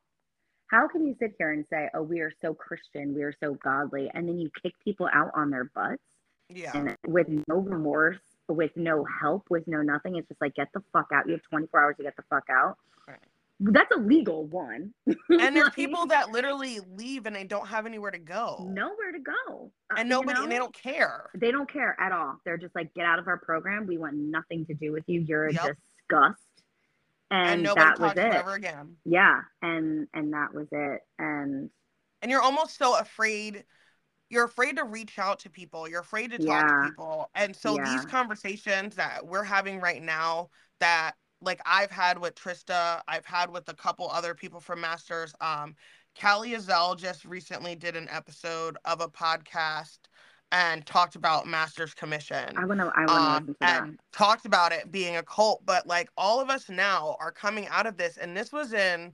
[0.67, 3.55] how can you sit here and say, Oh, we are so Christian, we are so
[3.55, 6.03] godly, and then you kick people out on their butts?
[6.49, 6.73] Yeah.
[6.75, 8.19] and with no remorse,
[8.49, 10.17] with no help, with no nothing.
[10.17, 11.27] It's just like get the fuck out.
[11.27, 12.77] You have 24 hours to get the fuck out.
[13.09, 13.19] Right.
[13.65, 14.47] That's illegal.
[14.47, 14.93] One.
[15.07, 15.17] and
[15.55, 18.67] there's Like, people that literally leave and they don't have anywhere to go.
[18.69, 21.31] nowhere to go, Uh, And you nobody and they don't care.
[21.35, 22.37] They don't care at all.
[22.45, 23.87] They're just like, get out of our program.
[23.87, 25.21] We want nothing to do with you.
[25.21, 25.77] You're a Yep.
[26.09, 26.43] disgust.
[27.31, 28.35] And, And, nobody that was talks it.
[28.35, 28.97] ever again.
[29.05, 31.01] Yeah, and and that was it.
[31.19, 31.71] And
[32.21, 33.65] And you're almost so afraid
[34.29, 35.87] you're afraid to reach out to people.
[35.87, 36.67] You're afraid to talk Yeah.
[36.85, 37.31] to people.
[37.35, 40.49] And so these conversations that we're having right now
[40.81, 41.13] that
[41.43, 45.35] like I've had with Trista, I've had with a couple other people from Masters.
[45.41, 45.75] Um,
[46.21, 49.99] Callie Azell just recently did an episode of a podcast
[50.53, 52.57] and talked about Masters Commission.
[52.57, 53.83] I wanna I wanna um, listen to that.
[53.83, 57.67] and talked about it being a cult, but like all of us now are coming
[57.69, 59.13] out of this, and this was in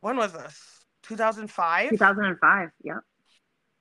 [0.00, 0.84] when was this?
[1.02, 1.90] 2005.
[1.90, 2.68] 2005.
[2.84, 2.96] Yep.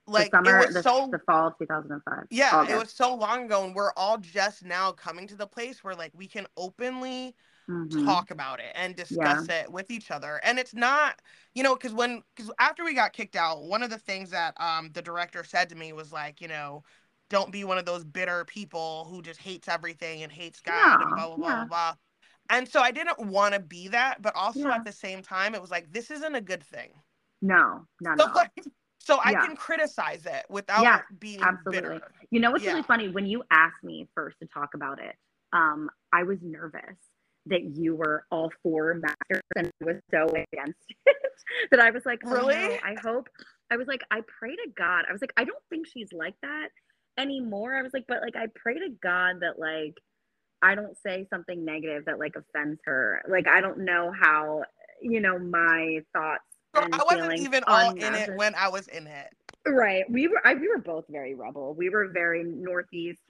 [0.09, 2.25] Like summer, it was the, so the fall of 2005.
[2.29, 2.73] yeah, August.
[2.73, 5.95] it was so long ago, and we're all just now coming to the place where
[5.95, 7.35] like we can openly
[7.67, 7.99] Mhm.
[8.05, 10.39] talk about it and discuss it with each other.
[10.43, 11.21] And it's not,
[11.55, 14.59] you know, because when because after we got kicked out, one of the things that
[14.61, 16.83] um the director said to me was like, you know,
[17.29, 21.13] don't be one of those bitter people who just hates everything and hates God and
[21.13, 21.55] No, blah blah blah yeah.
[21.55, 21.95] blah blah.
[22.49, 24.75] And so I didn't want to be that, but also Yeah.
[24.75, 26.91] at the same time, it was like this isn't a good thing.
[27.41, 28.35] No, not So, at all.
[28.35, 28.51] like,
[28.99, 29.45] so I Yeah.
[29.45, 31.97] can criticize it without Yeah, being absolutely.
[31.97, 32.11] bitter.
[32.31, 32.71] You know what's Yeah.
[32.73, 33.09] really funny?
[33.09, 35.15] When you asked me first to talk about it,
[35.53, 36.97] um, I was nervous
[37.47, 41.17] that you were all for masters and was so against it
[41.71, 42.55] that I was like, oh, Really?
[42.55, 43.27] no, I hope.
[43.71, 45.05] I was like, I pray to God.
[45.09, 46.69] I was like, I don't think she's like that
[47.17, 47.75] anymore.
[47.75, 49.95] I was like, but like, I pray to God that like
[50.61, 53.21] I don't say something negative that like offends her.
[53.29, 54.63] Like, I don't know how,
[55.01, 56.43] you know, my thoughts.
[56.75, 59.29] I wasn't even all in it when I was in it.
[59.65, 60.09] Right.
[60.09, 61.73] We were I, we were both very rebel.
[61.73, 63.21] We were very northeast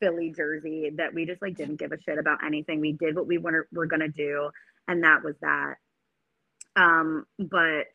[0.00, 2.80] Philly, Jersey, that we just like didn't give a shit about anything.
[2.80, 4.50] We did what we were, were gonna do,
[4.86, 5.74] and that was that.
[6.76, 7.86] Um, but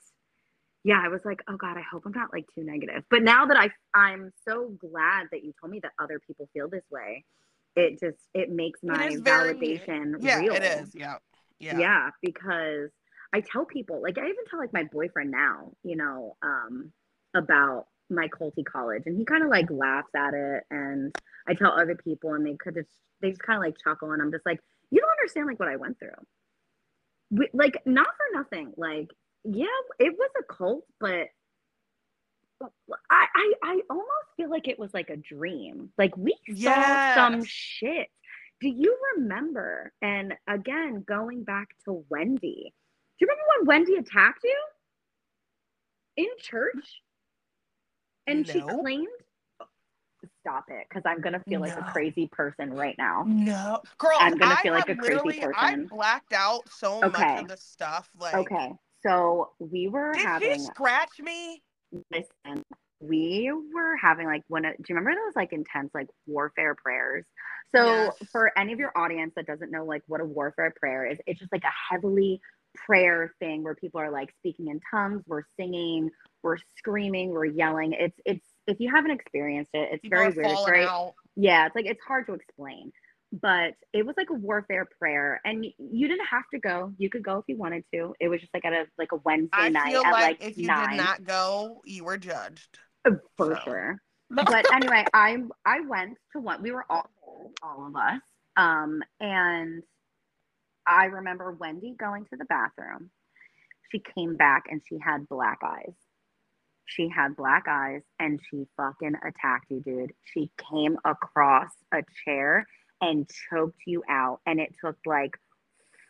[0.83, 3.03] yeah, I was like, oh God, I hope I'm not like too negative.
[3.09, 6.69] But now that I I'm so glad that you told me that other people feel
[6.69, 7.23] this way.
[7.75, 10.53] It just it makes my very- validation Yeah, real.
[10.55, 10.93] it is.
[10.93, 11.15] Yeah.
[11.59, 11.77] Yeah.
[11.79, 12.09] Yeah.
[12.21, 12.89] because
[13.33, 16.91] I tell people, like I even tell like my boyfriend now, you know, um,
[17.35, 21.15] about my culty college, and he kind of like laughs at it, and
[21.47, 22.89] I tell other people, and they could just
[23.21, 24.59] they just kind of like chuckle, and I'm just like,
[24.91, 26.09] you don't understand like what I went through.
[27.31, 29.09] We, like not for nothing, like
[29.43, 29.65] yeah,
[29.99, 31.27] it was a cult, but
[33.09, 34.07] I, I I almost
[34.37, 35.89] feel like it was like a dream.
[35.97, 38.07] Like we saw some shit.
[38.61, 39.91] Do you remember?
[40.01, 42.73] And again, going back to Wendy,
[43.19, 44.57] do you remember when Wendy attacked you
[46.17, 47.01] in church?
[48.27, 49.07] And she claimed,
[50.39, 53.23] stop it, because I'm gonna feel like a crazy person right now.
[53.27, 57.41] No, girl, I'm gonna I feel like a crazy literally- I blacked out so much
[57.41, 58.09] of the stuff.
[58.17, 61.61] Like, Okay, so we were did having she scratch me?
[62.11, 62.63] listen,
[63.01, 67.25] we were having like one of, do you remember those like intense like warfare prayers?
[67.75, 68.29] So Yes.
[68.31, 71.39] for any of your audience that doesn't know like what a warfare prayer is, it's
[71.39, 72.39] just like a heavily
[72.75, 76.09] prayer thing where people are like speaking in tongues, we're singing,
[76.41, 77.93] we're screaming, we're yelling.
[77.93, 80.51] It's it's if you haven't experienced it, it's People very weird.
[80.51, 81.13] It's very out.
[81.35, 82.91] yeah, it's like it's hard to explain.
[83.41, 86.93] But it was like a warfare prayer, and you didn't have to go.
[86.99, 88.13] You could go if you wanted to.
[88.19, 90.57] It was just like at a like a Wednesday I night at like, like, if
[90.57, 90.89] you nine.
[90.91, 92.77] did not go, you were judged.
[93.05, 93.61] Uh, for So.
[93.63, 93.97] sure.
[94.29, 96.61] But anyway, I I went to one.
[96.63, 97.07] We were all
[97.61, 98.21] all of us.
[98.55, 99.83] Um, and
[100.87, 103.11] I remember Wendy going to the bathroom.
[103.91, 105.95] She came back and she had black eyes.
[106.85, 110.13] She had black eyes and she fucking attacked you, dude.
[110.33, 112.65] She came across a chair
[113.01, 114.41] and choked you out.
[114.45, 115.31] And it took like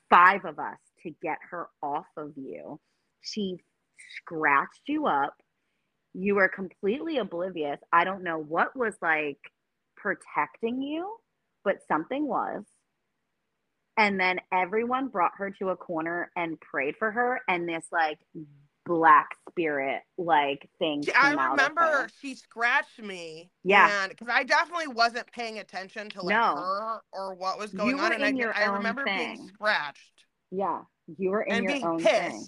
[0.10, 2.80] five of us to get her off of you.
[3.22, 3.58] She
[4.18, 5.36] scratched you up.
[6.14, 7.80] You were completely oblivious.
[7.92, 9.40] I don't know what was like
[9.98, 11.16] protecting you,
[11.64, 12.64] but something was.
[13.98, 17.42] And then everyone brought her to a corner and prayed for her.
[17.48, 18.20] And this like
[18.86, 21.04] black spirit like thing.
[21.16, 23.52] I remember she scratched me.
[23.64, 24.08] Yeah.
[24.08, 26.56] because I definitely wasn't paying attention to like no.
[26.56, 28.14] her or what was going on.
[28.14, 29.36] and I, I remember thing.
[29.36, 30.26] being scratched.
[30.52, 30.82] Yeah.
[31.18, 32.12] You were in and your being own pissed.
[32.12, 32.48] thing.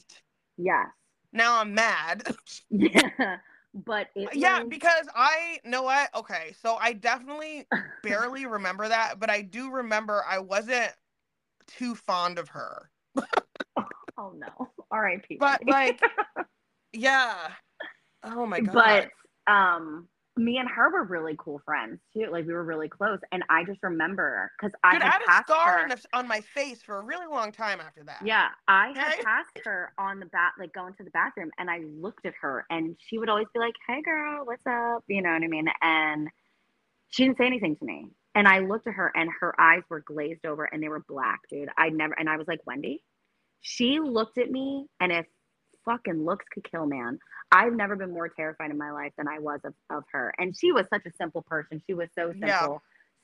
[0.57, 0.87] Yes.
[1.33, 2.23] Now I'm mad.
[2.69, 3.37] yeah.
[3.73, 4.69] But yeah, was...
[4.69, 6.09] because I know what.
[6.15, 7.67] Okay, so I definitely
[8.03, 10.91] barely remember that, but I do remember I wasn't
[11.67, 12.91] too fond of her.
[14.17, 15.39] oh no, R.I.P.
[15.39, 16.01] But like,
[16.93, 17.53] yeah.
[18.23, 19.09] Oh my god.
[19.47, 20.07] But um,
[20.37, 22.27] me and her were really cool friends too.
[22.31, 25.21] Like we were really close, and I just remember because I Dude, had, I had
[25.27, 28.23] a scar her, the, on my face for a really long time after that.
[28.23, 29.21] Yeah, I had Okay.
[29.23, 32.65] passed her on the bat, like going to the bathroom, and I looked at her,
[32.69, 35.67] and she would always be like, "Hey, girl, what's up?" You know what I mean?
[35.81, 36.29] And
[37.09, 40.01] she didn't say anything to me, and I looked at her, and her eyes were
[40.01, 41.69] glazed over, and they were black, dude.
[41.77, 43.03] I never, and I was like, Wendy.
[43.61, 45.25] She looked at me, and if
[45.85, 47.19] fucking looks could kill, man.
[47.51, 50.33] I've never been more terrified in my life than I was of, of her.
[50.37, 51.81] And she was such a simple person.
[51.87, 52.77] She was so simple, Yeah.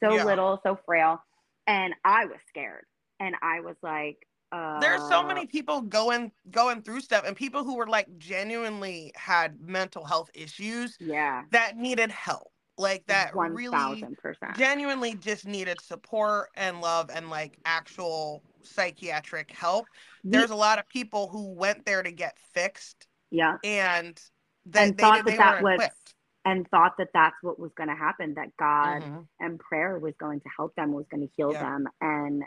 [0.09, 0.23] so Yeah.
[0.23, 1.21] little, so frail.
[1.67, 2.85] And I was scared.
[3.19, 4.17] And I was like,
[4.51, 9.11] uh, There's so many people going going through stuff and people who were like genuinely
[9.15, 11.43] had mental health issues Yeah.
[11.51, 12.51] that needed help.
[12.81, 14.57] Like that One really thousand percent.
[14.57, 19.85] genuinely just needed support and love and like actual psychiatric help.
[20.23, 23.57] There's a lot of people who went there to get fixed yeah.
[23.63, 24.19] and
[24.65, 26.15] they, And they, thought they that that was equipped.
[26.45, 29.27] and thought that that's what was going to happen, that God Mhm.
[29.39, 31.61] and prayer was going to help them, was going to heal Yeah.
[31.61, 31.87] them.
[32.01, 32.43] And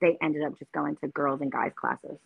[0.00, 2.18] they ended up just going to girls and guys classes.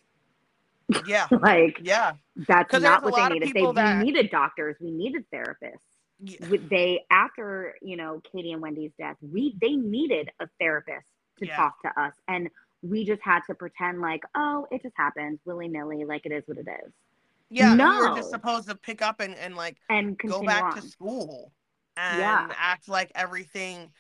[1.07, 1.27] Yeah.
[1.43, 2.13] like, Yeah.
[2.37, 3.55] That's not what they needed.
[3.55, 5.81] They that- we needed doctors, we needed therapists.
[6.19, 6.57] Yeah.
[6.71, 11.07] They after you know Katie and Wendy's death, we they needed a therapist
[11.39, 11.57] to Yeah.
[11.57, 12.49] talk to us, and
[12.83, 16.43] we just had to pretend like, oh, it just happens willy nilly, like it is
[16.47, 16.93] what it is,
[17.51, 17.75] Yeah.
[17.75, 20.77] We were just supposed to pick up and, and like and go back on.
[20.77, 21.53] to school
[21.97, 22.49] and Yeah.
[22.57, 23.91] act like everything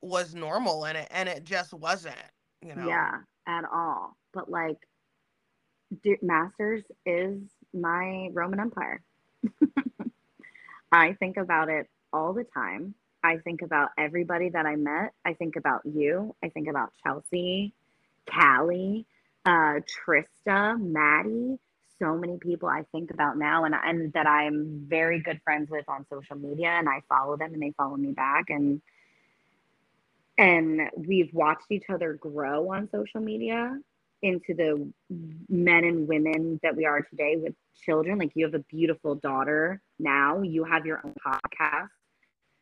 [0.00, 2.16] was normal and it and it just wasn't
[2.60, 4.16] you know Yeah, at all.
[4.32, 4.78] But like,
[6.02, 7.38] D- Masters is
[7.74, 9.02] my Roman Empire.
[10.92, 12.94] I think about it all the time.
[13.24, 15.14] I think about everybody that I met.
[15.24, 16.36] I think about you.
[16.44, 17.72] I think about Chelsea,
[18.30, 19.06] Callie,
[19.46, 21.58] uh, Trista, Maddie.
[21.98, 25.88] So many people I think about now, and and that I'm very good friends with
[25.88, 28.82] on social media, and I follow them, and they follow me back, and
[30.36, 33.78] and we've watched each other grow on social media
[34.22, 34.90] into the
[35.48, 37.54] men and women that we are today with
[37.84, 38.18] children.
[38.18, 40.42] Like you have a beautiful daughter now.
[40.42, 41.88] You have your own podcast.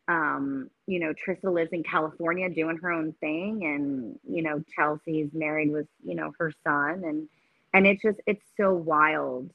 [0.07, 5.29] Um you know trista lives in california doing her own thing and you know chelsea's
[5.31, 7.03] married with you know her son.
[7.05, 7.29] And
[7.73, 9.51] and it's just it's so wild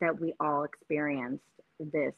[0.00, 1.44] that we all experienced
[1.78, 2.14] this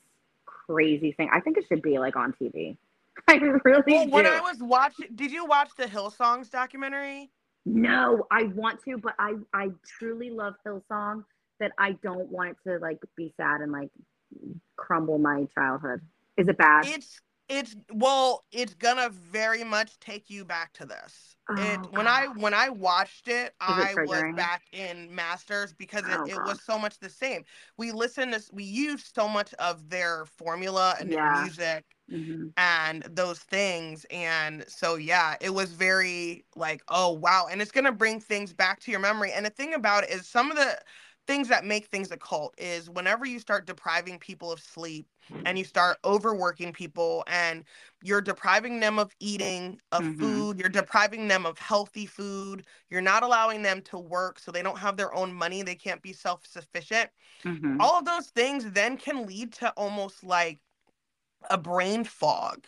[0.46, 1.28] crazy thing.
[1.32, 2.76] I think it should be like on tv
[3.28, 4.10] i really well do.
[4.10, 7.30] When i was watching did you watch the hillsongs documentary
[7.66, 11.24] No, I want to, but I I truly love Hillsong
[11.60, 13.90] that I don't want it to like be sad and like
[14.76, 16.00] crumble my childhood.
[16.36, 16.86] Is it bad?
[16.86, 21.36] it's it's well it's gonna very much take you back to this.
[21.50, 26.04] Oh, it Oh, when i when i watched it i was back in masters because
[26.04, 27.44] it, Oh, it was so much the same.
[27.76, 32.52] We listened to we used so much of their formula and their music Mhm.
[32.56, 37.84] and those things and so yeah it was very like oh wow and it's going
[37.84, 40.56] to bring things back to your memory and the thing about it is some of
[40.56, 40.78] the
[41.26, 45.06] things that make things a cult is whenever you start depriving people of sleep
[45.44, 47.64] and you start overworking people and
[48.02, 50.06] you're depriving them of eating of Mhm.
[50.06, 54.62] food you're depriving them of healthy food you're not allowing them to work so they
[54.62, 57.10] don't have their own money they can't be self-sufficient
[57.44, 57.78] Mhm.
[57.80, 60.60] all of those things then can lead to almost like
[61.50, 62.66] a brain fog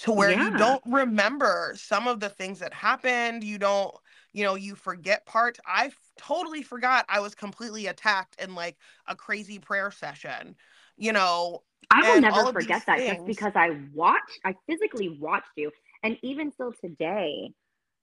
[0.00, 3.94] to where you don't remember some of the things that happened you don't
[4.32, 8.76] you know you forget parts i f- totally forgot i was completely attacked in like
[9.06, 10.56] a crazy prayer session
[10.96, 15.70] you know I will never forget that just because I watched, I physically watched you,
[16.02, 17.52] and even still today,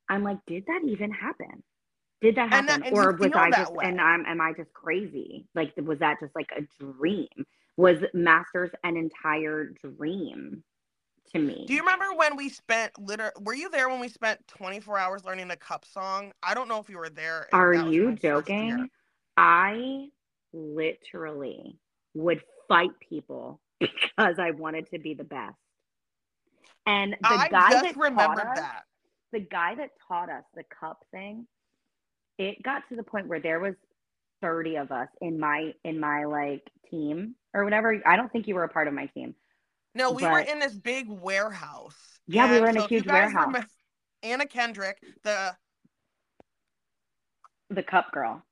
[0.10, 1.64] I'm like, did that even happen?
[2.22, 3.86] Did that And happen, that- and or was I just way.
[3.86, 5.48] and I'm am I just crazy?
[5.56, 7.30] Like, was that just like a dream?
[7.80, 10.62] Was Masters an entire dream
[11.32, 11.64] to me.
[11.66, 15.24] Do you remember when we spent liter were you there when we spent 24 hours
[15.24, 16.34] learning the cup song?
[16.44, 17.48] I don't know if you were there.
[17.54, 18.34] Are you my first year.
[18.34, 18.90] joking?
[19.38, 20.08] I
[20.52, 21.78] literally
[22.16, 25.56] would fight people because I wanted to be the best.
[26.86, 28.84] And the I guy that remembered taught us, that.
[29.32, 31.48] the guy that taught us the cup thing,
[32.38, 33.76] it got to the point where there was
[34.42, 38.02] 30 of us in my in my like team or whatever.
[38.06, 39.36] I don't think you were a part of my team.
[39.96, 41.96] No, we were in this big warehouse.
[42.28, 43.56] Yeah, we were in a so you huge warehouse.
[44.22, 45.56] Anna Kendrick, the
[47.70, 48.44] The cup girl.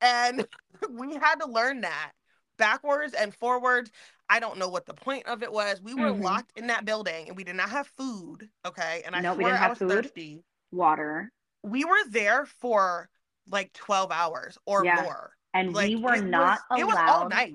[0.00, 0.46] and
[0.90, 2.12] we had to learn that
[2.58, 3.90] backwards and forwards.
[4.28, 5.80] I don't know what the point of it was.
[5.80, 6.22] We were Mhm.
[6.22, 8.50] locked in that building and we did not have food.
[8.64, 9.02] Okay.
[9.06, 9.90] And I No, we swear I was food.
[9.90, 10.44] thirsty.
[10.72, 11.30] Water.
[11.62, 13.08] We were there for
[13.50, 15.02] like 12 hours or Yeah.
[15.02, 15.32] more.
[15.54, 17.54] And Like we were not was, allowed It was all night.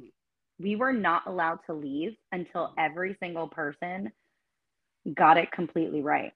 [0.59, 4.11] we were not allowed to leave until every single person
[5.15, 6.33] got it completely right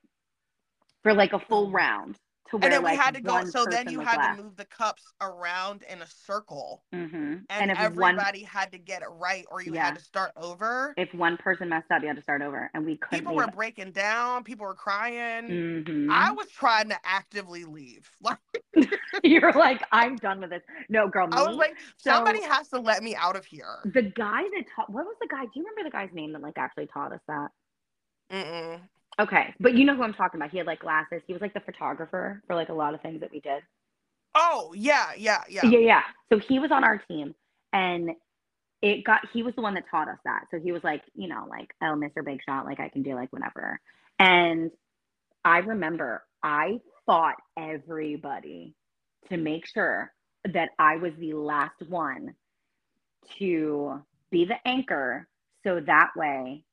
[1.04, 1.74] for like a full mm.
[1.74, 2.20] round
[2.52, 3.44] to where And then like we had to go.
[3.46, 4.38] So then you had left.
[4.38, 6.84] to move the cups around in a circle.
[6.94, 7.12] Mhm.
[7.14, 9.86] And, and if one everybody had to get it right or you Yeah.
[9.86, 10.94] had to start over.
[10.98, 13.48] if one person messed up you had to start over and we couldn't People were
[13.48, 15.48] breaking down, people were crying.
[15.48, 16.12] mm-hmm.
[16.12, 18.10] I was trying to actively leave.
[18.22, 18.40] Like
[19.24, 22.68] you're like i'm done with this no girl me, I was like, so- somebody has
[22.70, 23.78] to let me out of here.
[23.86, 26.42] the guy that taught what was the guy do you remember the guy's name that
[26.42, 27.50] like actually taught us that
[28.32, 28.80] Mm-mm.
[29.20, 31.54] Okay but you know who i'm talking about he had like glasses he was like
[31.54, 33.62] the photographer for like a lot of things that we did
[34.36, 35.62] Oh yeah, yeah, yeah.
[35.64, 36.02] yeah, yeah.
[36.30, 37.34] So he was on our team
[37.72, 38.12] and
[38.82, 40.46] it got he was the one that taught us that.
[40.52, 42.24] So he was like, you know, like, oh, Mr.
[42.24, 43.80] Big Shot, like I can do like whatever.
[44.20, 44.72] And
[45.46, 48.76] I remember I fought everybody
[49.30, 50.12] to make sure
[50.54, 52.36] that I was the last one
[53.40, 55.28] to be the anchor.
[55.64, 56.64] So that way,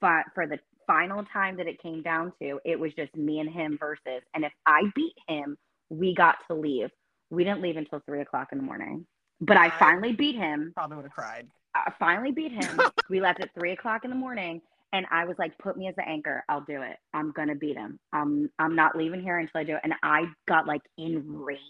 [0.00, 0.58] fi- for the
[0.90, 4.22] final time that it came down to, it was just me and him versus.
[4.34, 5.56] And if I beat him,
[5.88, 6.90] we got to leave.
[7.30, 9.06] We didn't leave until three o'clock in the morning.
[9.40, 10.72] But I I- finally beat him.
[10.74, 11.46] Probably would have cried.
[11.74, 12.80] I finally beat him.
[13.10, 14.60] we left at three o'clock in the morning.
[14.92, 16.42] And I was like, put me as the anchor.
[16.48, 16.96] I'll do it.
[17.14, 18.00] I'm gonna beat him.
[18.12, 19.80] I'm I'm not leaving here until I do it.
[19.84, 21.62] And I got like enraged.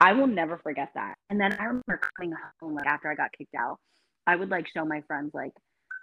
[0.00, 1.16] I will never forget that.
[1.28, 3.76] And then I remember coming home like after I got kicked out.
[4.26, 5.52] I would like show my friends like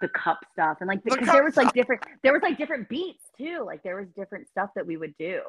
[0.00, 2.88] the cup stuff and like because cup there was like different there was like different
[2.88, 3.62] beats too.
[3.66, 5.42] Like there was different stuff that we would do.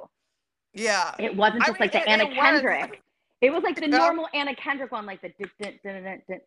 [0.73, 1.13] Yeah.
[1.19, 2.37] It wasn't I just mean, like the it- Anna it was.
[2.37, 3.01] Kendrick.
[3.41, 3.97] It was like the Yeah.
[3.97, 5.31] normal Anna Kendrick one, like the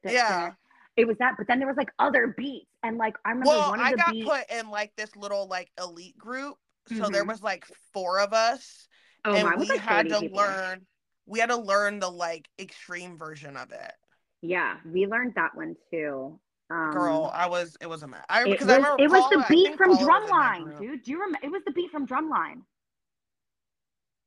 [0.04, 0.52] Yeah.
[0.96, 3.70] It was that, but then there was like other beats, and like I remember Well,
[3.70, 4.28] one of I the got beats.
[4.28, 6.56] put in like this little like elite group.
[6.86, 7.28] So there Mhm.
[7.28, 8.86] was like four of us.
[9.24, 10.36] oh, and was we like had to people.
[10.38, 10.86] learn
[11.26, 13.92] we had to learn the like extreme version of it.
[14.42, 16.38] Yeah, we learned that one too.
[16.70, 18.24] Um, Girl, I was it was a mess.
[18.28, 20.58] I it was, I remember it was Paula- the beat from Paula was in that
[20.64, 21.02] Drumline, dude.
[21.04, 21.38] Do you remember?
[21.42, 22.62] It was the beat from Drumline.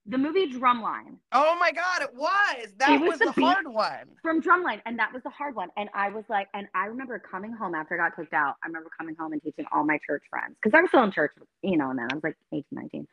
[0.10, 1.18] The movie Drumline.
[1.34, 2.68] Oh my god, it was.
[2.78, 4.08] That It was was, the the, hard one.
[4.22, 5.70] from Drumline, and that was the hard one.
[5.76, 8.56] And I was like, and I remember coming home after I got kicked out.
[8.64, 11.12] I remember coming home and teaching all my church friends because I was still in
[11.12, 13.08] church, you know, and then I was like 18, 19.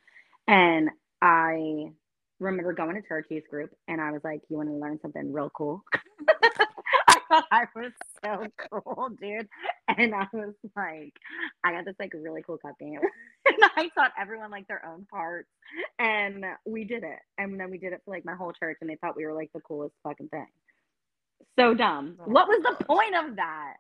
[0.47, 1.91] And I
[2.39, 5.33] remember going to church youth group, and I was like, "You want to learn something
[5.33, 5.83] real cool?"
[7.31, 7.93] I thought I was
[8.25, 9.49] so cool, dude.
[9.97, 11.15] And I was like,
[11.63, 12.99] I got this like really cool cup game.
[13.47, 15.49] and I taught everyone like their own parts.
[15.99, 17.21] And we did it.
[17.39, 19.35] And then we did it for like my whole church and they thought we were
[19.35, 20.47] like the coolest fucking thing.
[21.59, 22.17] So dumb.
[22.21, 23.75] Oh what was the point of that?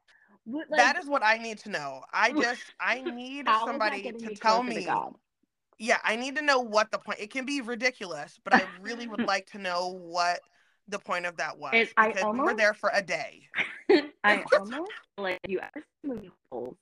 [0.44, 2.02] What, like, that is what I need to know.
[2.12, 4.88] I just I need how is that somebody to tell closer to me.
[5.78, 7.18] Yeah, I need to know what the point.
[7.18, 10.40] It can be ridiculous, but I really would like to know what
[10.88, 13.48] the point of that was I because we were there for a day.
[14.24, 16.76] I almost like you ever the movie Holes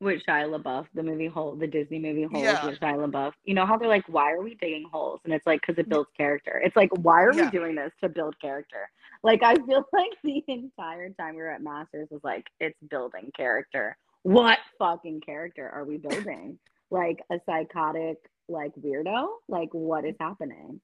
[0.00, 2.64] with Shia LaBeouf, the movie Hole, the Disney movie Holes Yeah.
[2.64, 3.32] with Shia LaBeouf.
[3.44, 5.20] You know how they're like, why are we digging holes?
[5.24, 5.90] And it's like because it mm.
[5.90, 6.60] builds character.
[6.64, 7.46] It's like, why are Yeah.
[7.46, 8.88] we doing this to build character?
[9.22, 13.30] Like I feel like the entire time we were at Masters was like, it's building
[13.36, 13.96] character.
[14.22, 16.58] What fucking character are we building?
[16.90, 18.18] like a psychotic
[18.48, 19.26] like weirdo?
[19.48, 20.80] Like what is happening?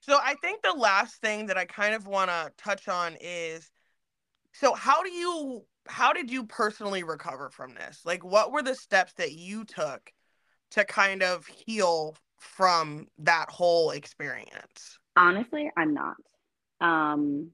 [0.00, 3.70] So I think the last thing that I kind of want to touch on is
[4.52, 8.02] so how do you how did you personally recover from this?
[8.04, 10.12] Like what were the steps that you took
[10.72, 14.98] to kind of heal from that whole experience?
[15.16, 16.16] Honestly, I'm not.
[16.80, 17.50] Um,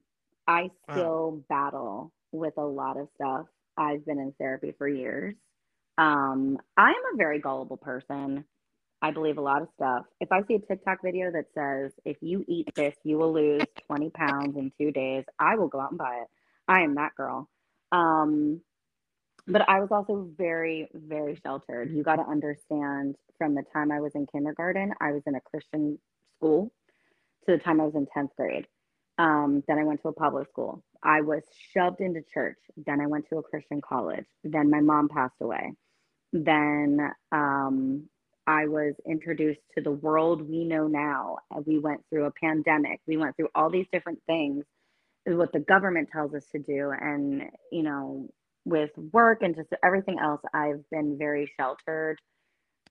[0.47, 3.45] I still battle with a lot of stuff.
[3.77, 5.35] I've been in therapy for years.
[5.97, 8.45] Um, I am a very gullible person.
[9.03, 10.05] I believe a lot of stuff.
[10.21, 13.61] If I see a TikTok video that says, if you eat this, you will lose
[13.87, 16.27] 20 pounds in two days, I will go out and buy it.
[16.69, 17.49] I am that girl.
[17.91, 18.61] Um,
[19.45, 21.91] but I was also very, very sheltered.
[21.91, 25.41] You got to understand from the time I was in kindergarten, I was in a
[25.41, 25.99] Christian
[26.37, 26.71] school
[27.45, 28.67] to the time I was in 10th grade.
[29.17, 30.81] Um, then I went to a public school.
[31.03, 31.43] I was
[31.73, 32.57] shoved into church.
[32.77, 34.25] Then I went to a Christian college.
[34.45, 35.73] Then my mom passed away.
[36.31, 38.07] Then um,
[38.47, 41.37] I was introduced to the world we know now.
[41.65, 42.99] We went through a pandemic.
[43.07, 44.65] We went through all these different things,
[45.25, 46.91] what the government tells us to do.
[46.91, 48.29] And, you know,
[48.65, 52.19] with work and just everything else, I've been very sheltered.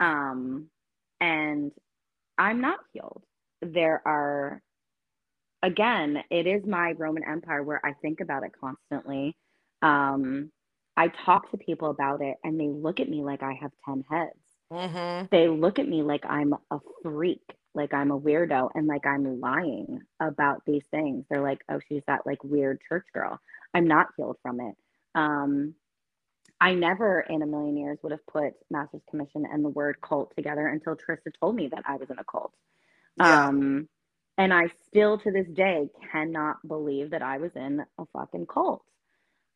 [0.01, 0.69] Um,
[1.21, 1.73] and
[2.39, 3.23] I'm not healed.
[3.63, 4.63] There are,
[5.63, 9.37] again, it is my Roman Empire where I think about it constantly.
[9.83, 10.51] Um,
[10.97, 14.05] I talk to people about it and they look at me like I have 10
[14.11, 14.42] heads.
[14.73, 15.27] Mm-hmm.
[15.31, 17.43] They look at me like I'm a freak,
[17.75, 21.25] like I'm a weirdo, and like I'm lying about these things.
[21.29, 23.39] They're like, oh, she's that like weird church girl.
[23.75, 24.75] I'm not healed from it.
[25.15, 25.75] Um,
[26.61, 30.33] I never in a million years would have put Master's Commission and the word cult
[30.37, 32.53] together until Trista told me that I was in a cult.
[33.19, 33.49] Yeah.
[33.49, 33.89] Um,
[34.39, 38.85] and I still to this day cannot believe that I was in a fucking cult.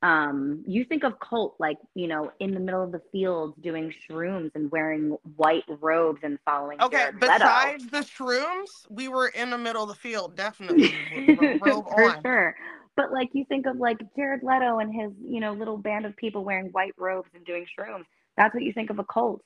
[0.07, 3.93] Um, you think of cult like, you know, in the middle of the fields doing
[4.09, 6.81] shrooms and wearing white robes and following.
[6.81, 7.33] Okay, Jared Leto.
[7.33, 10.95] besides the shrooms, we were in the middle of the field, definitely.
[11.59, 12.23] for on.
[12.23, 12.55] sure.
[12.95, 16.17] But like you think of like Jared Leto and his, you know, little band of
[16.17, 18.05] people wearing white robes and doing shrooms.
[18.37, 19.43] That's what you think of a cult.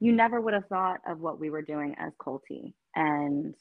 [0.00, 2.72] You never would have thought of what we were doing as culty.
[2.96, 3.54] And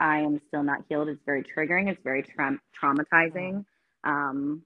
[0.00, 1.08] I am still not healed.
[1.08, 1.90] It's very triggering.
[1.90, 3.66] It's very tra- traumatizing.
[4.02, 4.62] Um,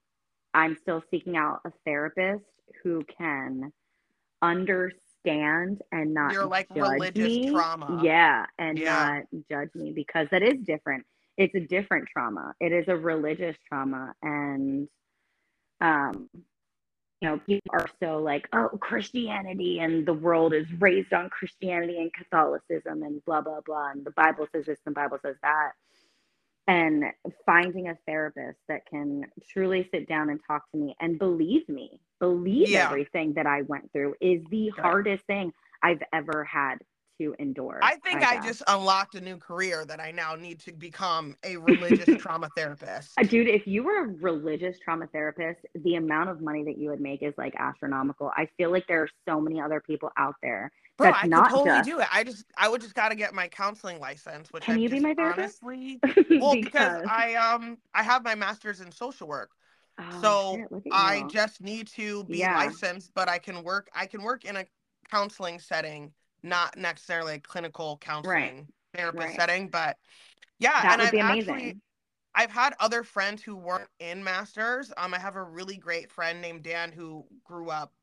[0.55, 2.44] I'm still seeking out a therapist
[2.82, 3.72] who can
[4.42, 7.51] understand and not like judge religious me.
[7.51, 8.01] trauma.
[8.03, 9.20] Yeah, and Yeah.
[9.20, 11.07] not judge me because that is different.
[11.36, 12.55] It's a different trauma.
[12.61, 14.88] It is a religious trauma, and
[15.80, 16.28] um,
[17.20, 21.99] you know, people are so like, oh, Christianity and the world is raised on Christianity
[21.99, 25.36] and Catholicism and blah blah blah, and the Bible says this and the Bible says
[25.42, 25.72] that.
[26.69, 27.07] And
[27.47, 32.01] finding a therapist that can truly sit down and talk to me and believe me,
[32.21, 32.77] believe Yeah.
[32.77, 34.83] everything that I went through is the Okay.
[34.83, 35.53] hardest thing
[35.85, 36.79] I've ever had
[37.19, 37.81] to endure.
[37.83, 38.45] I think I guess.
[38.47, 43.12] just unlocked a new career that I now need to become a religious trauma therapist.
[43.19, 46.91] Uh, Dude, if you were a religious trauma therapist, the amount of money that you
[46.91, 48.31] would make is like astronomical.
[48.37, 50.71] I feel like there are so many other people out there.
[50.97, 52.09] Bro, I not totally just- do it.
[52.12, 54.99] I just I would just gotta get my counseling license, which Can I you be
[55.01, 55.61] my therapist?
[55.62, 56.01] honestly
[56.41, 59.51] well because I um I have my master's in social work.
[60.01, 62.57] Oh, so shit, I just need to be Yeah.
[62.57, 64.64] licensed, but I can work I can work in a
[65.11, 66.12] counseling setting,
[66.43, 69.34] not necessarily a clinical counseling therapist Right.
[69.34, 69.99] setting, but
[70.59, 71.80] yeah, that and would I've be actually amazing.
[72.34, 74.93] I've had other friends who weren't in masters.
[74.97, 77.95] Um, I have a really great friend named Dan who grew up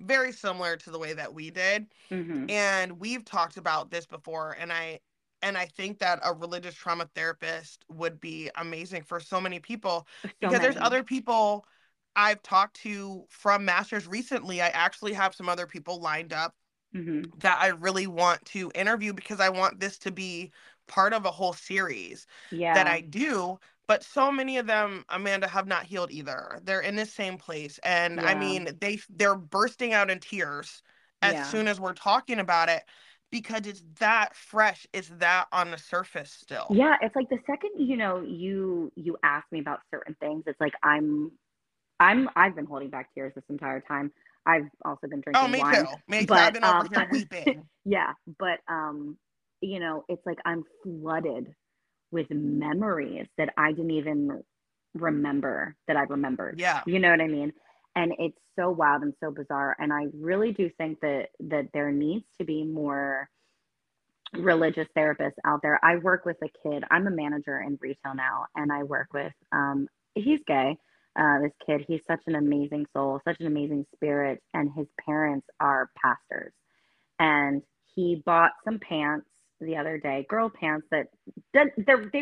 [0.00, 2.48] very similar to the way that we did, Mhm.
[2.48, 4.52] and we've talked about this before.
[4.58, 5.00] And I
[5.42, 10.06] and I think that a religious trauma therapist would be amazing for so many people
[10.42, 11.64] So because there's other people
[12.16, 14.60] I've talked to from masters recently.
[14.60, 16.56] I actually have some other people lined up
[16.92, 17.32] Mhm.
[17.38, 20.52] that I really want to interview because I want this to be
[20.86, 22.74] part of a whole series Yeah.
[22.74, 26.60] that I do, but so many of them, Amanda, have not healed either.
[26.62, 30.82] They're in the same place, and I mean, they they're bursting out in tears
[31.22, 31.40] as Yeah.
[31.40, 32.84] soon as we're talking about it
[33.30, 36.80] because it's that fresh, it's that on the surface still.
[36.80, 40.60] Yeah, it's like the second you know you you ask me about certain things, it's
[40.60, 41.32] like I'm
[42.00, 44.12] I'm I've been holding back tears this entire time.
[44.48, 45.84] I've also been drinking Oh, me wine.
[45.84, 45.94] too.
[46.08, 46.26] Me too.
[46.28, 47.64] but, I've been over um, here weeping.
[47.84, 49.16] Yeah, but um,
[49.62, 51.54] you know, it's like I'm flooded
[52.10, 54.42] with memories that I didn't even
[54.94, 56.58] remember that I remembered.
[56.58, 56.82] Yeah.
[56.86, 57.52] You know what I mean?
[57.96, 59.76] And it's so wild and so bizarre.
[59.78, 63.28] And I really do think that that there needs to be more
[64.34, 65.82] religious therapists out there.
[65.82, 66.84] I work with a kid.
[66.90, 70.76] I'm a manager in retail now, and I work with um he's gay.
[71.18, 75.46] Uh, this kid, he's such an amazing soul, such an amazing spirit, and his parents
[75.60, 76.52] are pastors.
[77.18, 77.62] And
[77.94, 79.28] he bought some pants
[79.60, 81.08] the other day, girl pants that
[81.52, 81.74] they're,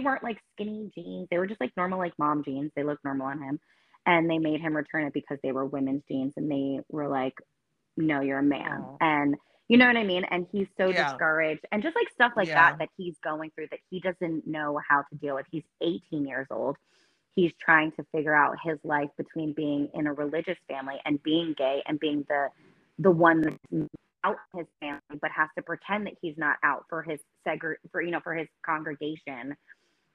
[0.02, 1.28] weren't like skinny jeans.
[1.30, 2.72] They were just like normal, like mom jeans.
[2.74, 3.60] They looked normal on him.
[4.06, 6.34] And they made him return it because they were women's jeans.
[6.36, 7.34] And they were like,
[7.96, 8.82] no, you're a man.
[8.82, 8.96] Aw.
[9.00, 9.36] And
[9.68, 10.24] you know what I mean?
[10.30, 11.04] And he's so Yeah.
[11.10, 11.66] discouraged.
[11.72, 12.54] And just like stuff like Yeah.
[12.54, 15.46] that that he's going through that he doesn't know how to deal with.
[15.50, 16.76] He's 18 years old.
[17.36, 21.54] He's trying to figure out his life between being in a religious family and being
[21.58, 22.48] gay and being the
[23.00, 23.88] the one that's
[24.24, 28.02] out his family but has to pretend that he's not out for his segre for
[28.02, 29.56] you know for his congregation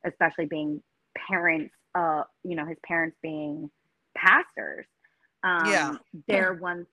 [0.05, 0.81] especially being
[1.29, 3.69] parents uh you know his parents being
[4.17, 4.85] pastors.
[5.43, 6.27] Um, Yeah.
[6.27, 6.85] there 1000%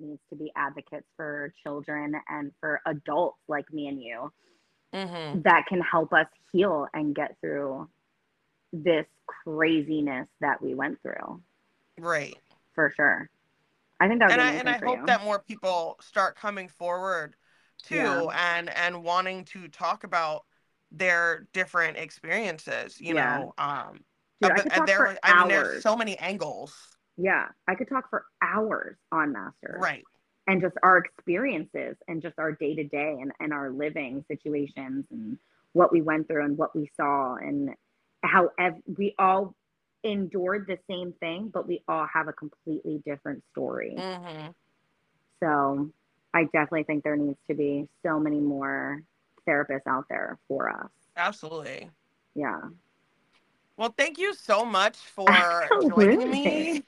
[0.00, 4.32] needs to be advocates for children and for adults like me and you
[4.94, 5.38] Mm-hmm.
[5.44, 7.88] that can help us heal and get through
[8.82, 11.40] this craziness that we went through
[11.98, 12.36] Right.
[12.74, 13.30] for sure.
[14.00, 15.06] I think that and I and I hope you.
[15.06, 17.36] that more people start coming forward
[17.84, 18.56] too Yeah.
[18.56, 20.44] and and wanting to talk about
[20.90, 23.38] their different experiences you Yeah.
[23.38, 24.00] know um
[24.40, 26.74] Dude, I could and talk there for I mean there's so many angles
[27.16, 29.78] yeah, I could talk for hours on Master.
[29.80, 30.04] right
[30.46, 35.06] and just our experiences and just our day to day and and our living situations
[35.10, 35.38] and
[35.72, 37.70] what we went through and what we saw and
[38.24, 39.54] how ev- we all
[40.02, 43.94] endured the same thing, but we all have a completely different story.
[43.96, 44.48] hmm
[45.42, 45.90] So
[46.34, 49.02] I definitely think there needs to be so many more
[49.48, 50.90] therapists out there for us.
[51.16, 51.90] absolutely
[52.34, 52.60] Yeah.
[53.76, 56.82] well thank you so much for joining me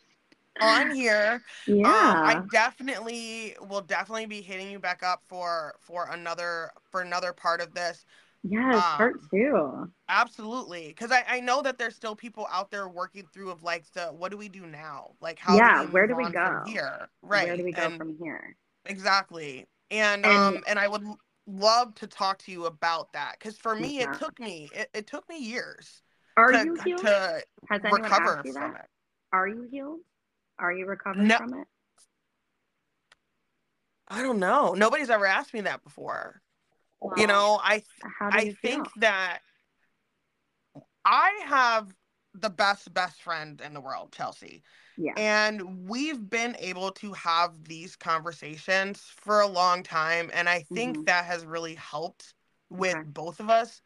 [0.61, 1.85] on here Yeah.
[1.87, 7.33] Um, I definitely will definitely be hitting you back up for for another for another
[7.33, 8.05] part of this.
[8.49, 9.91] Yes, part um, two.
[10.09, 13.85] Absolutely, because I, I know that there's still people out there working through of like
[13.93, 15.11] the what do we do now?
[15.21, 16.63] Like how Yeah, do where do we go?
[16.67, 17.09] here?
[17.23, 17.47] Right.
[17.49, 18.57] Where do we go and from here?
[18.87, 19.67] exactly.
[19.91, 21.03] And, And- um and I would
[21.47, 24.13] love to talk to you about that because for me Yeah.
[24.13, 26.03] it took me it, it took me years
[26.37, 27.01] Are to, you healed?
[27.03, 28.81] to Has anyone recover asked you from that?
[28.85, 28.91] it.
[29.33, 30.01] Are you healed?
[30.59, 31.37] Are you recovering No.
[31.37, 31.67] from it?
[34.09, 34.73] I don't know.
[34.75, 36.41] Nobody's ever asked me that before.
[37.17, 37.83] You know, I
[38.21, 39.41] I think that
[41.05, 41.95] I have
[42.35, 44.63] the best best friend in the world, Chelsea.
[44.97, 45.13] Yeah.
[45.17, 50.99] And we've been able to have these conversations for a long time and I think
[50.99, 51.07] Mhm.
[51.07, 52.35] that has really helped
[52.71, 53.03] with Okay.
[53.05, 53.81] both of us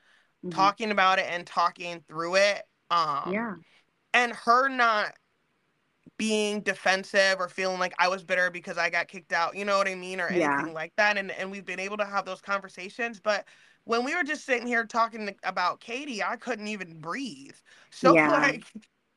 [0.44, 0.50] Mhm.
[0.52, 2.62] talking about it and talking through it.
[2.90, 3.54] Um yeah.
[4.14, 5.14] and her not
[6.20, 9.78] being defensive or feeling like I was bitter because I got kicked out, you know
[9.78, 10.60] what I mean, or Yeah.
[10.60, 11.16] anything like that.
[11.18, 13.20] And and we've been able to have those conversations.
[13.20, 13.46] But
[13.84, 17.56] when we were just sitting here talking about Katie, I couldn't even breathe.
[17.92, 18.30] So Yeah.
[18.42, 18.64] like,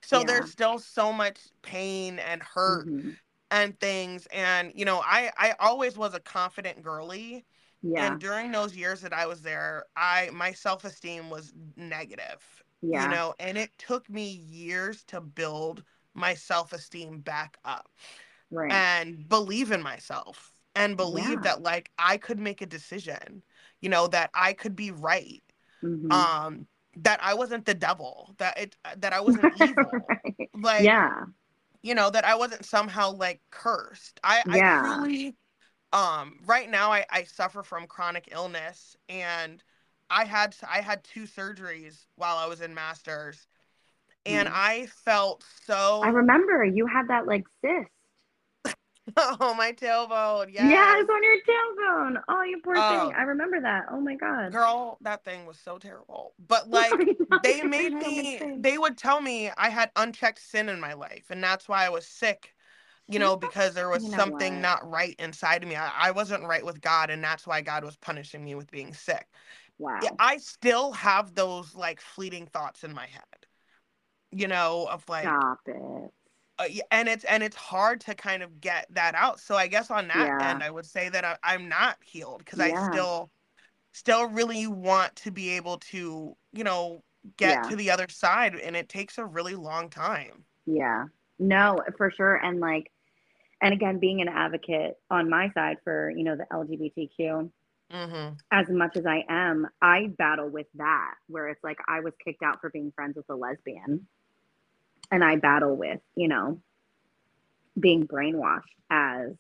[0.04, 0.26] so Yeah.
[0.26, 3.18] there's still so much pain and hurt Mhm.
[3.52, 4.28] and things.
[4.28, 7.46] And you know, I I always was a confident girly.
[7.82, 8.18] Yeah.
[8.18, 13.00] And during those years that I was there, I my self esteem was negative yeah.
[13.00, 15.84] you know and it took me years to build
[16.16, 17.90] my self-esteem back up
[18.52, 18.72] right.
[18.72, 21.44] and believe in myself and believe Yeah.
[21.44, 23.44] that like i could make a decision
[23.82, 25.44] you know that i could be right
[25.84, 26.10] Mhm.
[26.12, 26.68] um
[26.98, 30.50] that i wasn't the devil that it that i wasn't evil Right.
[30.54, 31.26] like yeah.
[31.82, 34.52] you know that i wasn't somehow like cursed i Yeah.
[34.52, 35.36] i truly
[35.94, 39.64] um right now i i suffer from chronic illness and
[40.10, 43.48] i had i had two surgeries while i was in masters
[44.26, 44.52] and Mm.
[44.52, 47.90] i felt so I remember you had that like cyst.
[49.18, 50.98] oh my tailbone Yeah, yes.
[51.00, 52.22] it's on your tailbone.
[52.28, 52.84] Oh, you poor Oh.
[52.84, 53.14] thing.
[53.18, 53.86] I remember that.
[53.92, 54.52] Oh my god.
[54.52, 59.50] girl that thing was so terrible but like they made me they would tell me
[59.58, 62.54] i had unchecked sin in my life and that's why i was sick
[63.08, 64.62] you know because there was You know something what?
[64.62, 67.84] not right inside of me I, I wasn't right with god and that's why god
[67.86, 69.28] was punishing me with being sick
[69.78, 70.02] Wow.
[70.02, 73.48] yeah, I still have those like fleeting thoughts in my head,
[74.34, 76.12] you know, of like, Stop it.
[76.60, 79.40] uh, and it's and it's hard to kind of get that out.
[79.40, 80.38] So I guess on that Yeah.
[80.40, 83.32] end, I would say that I, I'm not healed because I still,
[83.94, 87.04] still really want to be able to, you know,
[87.38, 87.66] get Yeah.
[87.66, 90.46] to the other side, and it takes a really long time.
[90.66, 91.06] Yeah.
[91.40, 92.36] No, for sure.
[92.36, 92.92] And like,
[93.62, 97.52] and again, being an advocate on my side for, you know, the LGBTQ,
[97.90, 98.34] Mm-hmm.
[98.52, 102.44] as much as I am, I battle with that where it's like I was kicked
[102.44, 104.08] out for being friends with a lesbian.
[105.14, 106.60] And I battle with, you know,
[107.80, 109.34] being brainwashed as,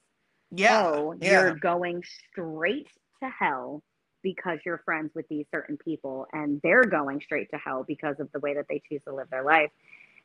[0.51, 0.83] Yeah.
[0.85, 1.31] oh, yeah.
[1.31, 2.89] you're going straight
[3.23, 3.81] to hell
[4.21, 8.31] because you're friends with these certain people and they're going straight to hell because of
[8.33, 9.71] the way that they choose to live their life.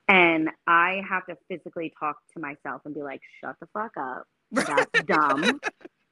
[0.07, 4.27] And I have to physically talk to myself and be like, shut the fuck up.
[4.53, 5.61] That's dumb.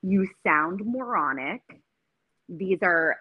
[0.03, 1.61] You sound moronic.
[2.49, 3.19] These are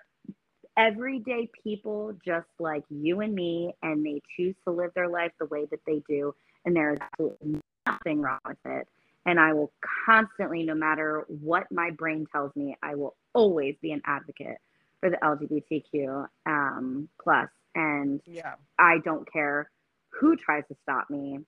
[0.77, 5.45] everyday people just like you and me, and they choose to live their life the
[5.45, 6.33] way that they do.
[6.65, 8.87] And there's absolutely nothing wrong with it.
[9.25, 9.71] And I will
[10.05, 14.57] constantly, no matter what my brain tells me, I will always be an advocate
[14.99, 17.49] for the LGBTQ um, plus.
[17.73, 18.55] And yeah.
[18.79, 19.69] I don't care
[20.09, 21.39] who tries to stop me.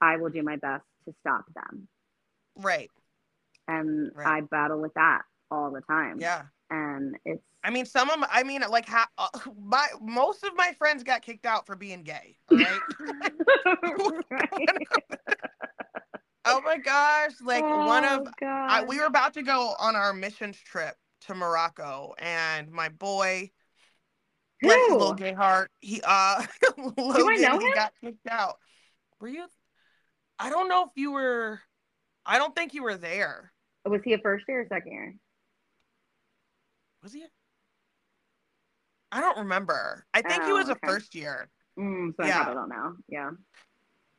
[0.00, 1.88] I will do my best to stop them.
[2.56, 2.90] Right.
[3.68, 4.26] And Right.
[4.26, 6.18] I battle with that all the time.
[6.20, 6.42] Yeah.
[6.70, 7.42] And it's.
[7.62, 9.28] I mean, some of my, I mean, like, ha- uh,
[9.60, 12.36] my most of my friends got kicked out for being gay.
[12.50, 12.80] Right.
[14.30, 14.68] right.
[16.46, 17.32] oh my gosh!
[17.42, 20.94] Like one of Oh, I, we were about to go on our missions trip
[21.26, 23.50] to Morocco, and my boy,
[24.62, 26.42] bless his little gay heart, he uh,
[26.96, 27.72] Logan, know he him?
[27.74, 28.56] got kicked out.
[29.20, 29.46] Were you?
[30.38, 31.60] I don't know if you were.
[32.24, 33.52] I don't think you were there.
[33.84, 35.14] Was he a first year or second year?
[37.02, 37.24] Was he?
[39.12, 40.06] I don't remember.
[40.14, 41.48] I think he Oh, was a first year.
[41.78, 42.42] Mm, so I Yeah.
[42.44, 42.96] probably don't know.
[43.08, 43.30] Yeah.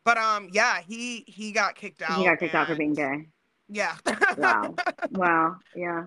[0.03, 2.19] But um, yeah, he he got kicked out.
[2.19, 3.27] He got kicked out for being gay.
[3.69, 3.95] Yeah.
[4.37, 4.75] Wow.
[5.11, 5.57] Wow.
[5.75, 6.05] Yeah.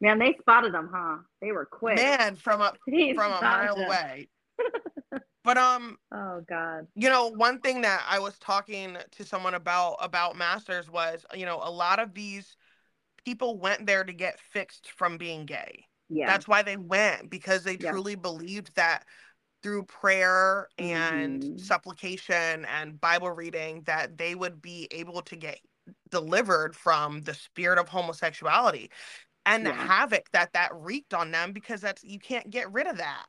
[0.00, 1.18] Man, they spotted them, huh?
[1.40, 1.96] They were quick.
[1.96, 3.86] Man, from a They from a mile him.
[3.86, 4.28] away.
[5.44, 6.86] but um, Oh God.
[6.94, 11.46] you know, one thing that I was talking to someone about about masters was, you
[11.46, 12.56] know, a lot of these
[13.24, 15.86] people went there to get fixed from being gay.
[16.08, 16.26] Yeah.
[16.26, 17.90] That's why they went because they Yeah.
[17.90, 19.04] truly believed that
[19.62, 21.60] through prayer and Mhm.
[21.60, 25.60] supplication and Bible reading that they would be able to get
[26.10, 28.90] delivered from the spirit of homosexuality
[29.46, 32.98] and the havoc that that wreaked on them because that's you can't get rid of
[32.98, 33.26] that.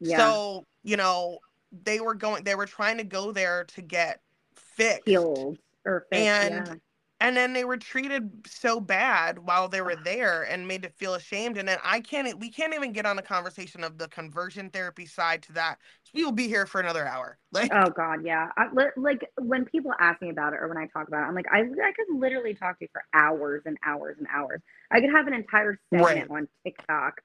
[0.00, 0.16] yeah.
[0.18, 1.38] So, you know,
[1.72, 4.20] they were going they were trying to go there to get
[4.56, 5.06] fixed.
[5.06, 6.42] healed or fixed.
[6.42, 6.74] And yeah.
[7.20, 11.14] And then they were treated so bad while they were there and made to feel
[11.14, 11.58] ashamed.
[11.58, 15.04] And then I can't we can't even get on a conversation of the conversion therapy
[15.04, 15.78] side to that.
[16.14, 17.38] We will be here for another hour.
[17.52, 18.48] Like Oh God, yeah.
[18.56, 18.66] I,
[18.96, 21.46] like when people ask me about it or when I talk about it, I'm like,
[21.52, 24.60] I, I could literally talk to you for hours and hours and hours.
[24.90, 27.20] I could have an entire segment on TikTok,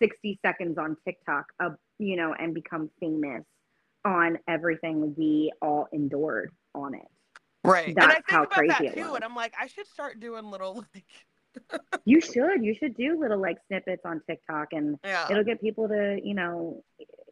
[0.00, 3.44] 60 seconds on TikTok, of you know, and become famous
[4.04, 7.08] on everything we all endured on it.
[7.64, 7.88] Right.
[7.88, 9.14] and That's I think how about crazy that it too.
[9.14, 11.04] And I'm like, I should start doing little like
[12.04, 15.26] You should, you should do little like snippets on TikTok, and yeah.
[15.30, 16.84] it'll get people to, you know,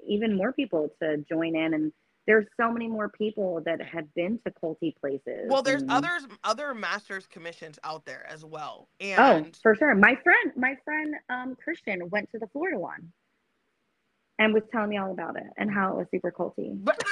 [0.06, 1.74] even more people to join in.
[1.74, 1.92] And
[2.26, 5.46] there's so many more people that have been to culty places.
[5.48, 8.88] Well, there's and- others other masters commissions out there as well.
[9.00, 9.94] Oh, And for sure.
[9.94, 13.12] My friend, my friend um, Christian went to the Florida one
[14.38, 16.72] and was telling me all about it and how it was super culty.
[16.82, 17.02] but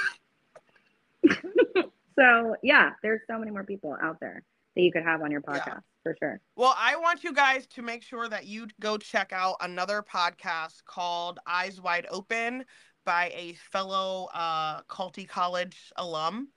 [2.18, 4.42] So yeah, there's so many more people out there
[4.76, 5.64] that you could have on your Yeah.
[5.64, 6.40] podcast for sure.
[6.56, 10.84] Well, I want you guys to make sure that you go check out another podcast
[10.84, 12.64] called Eyes Wide Open
[13.04, 16.48] by a fellow uh, Culty College alum.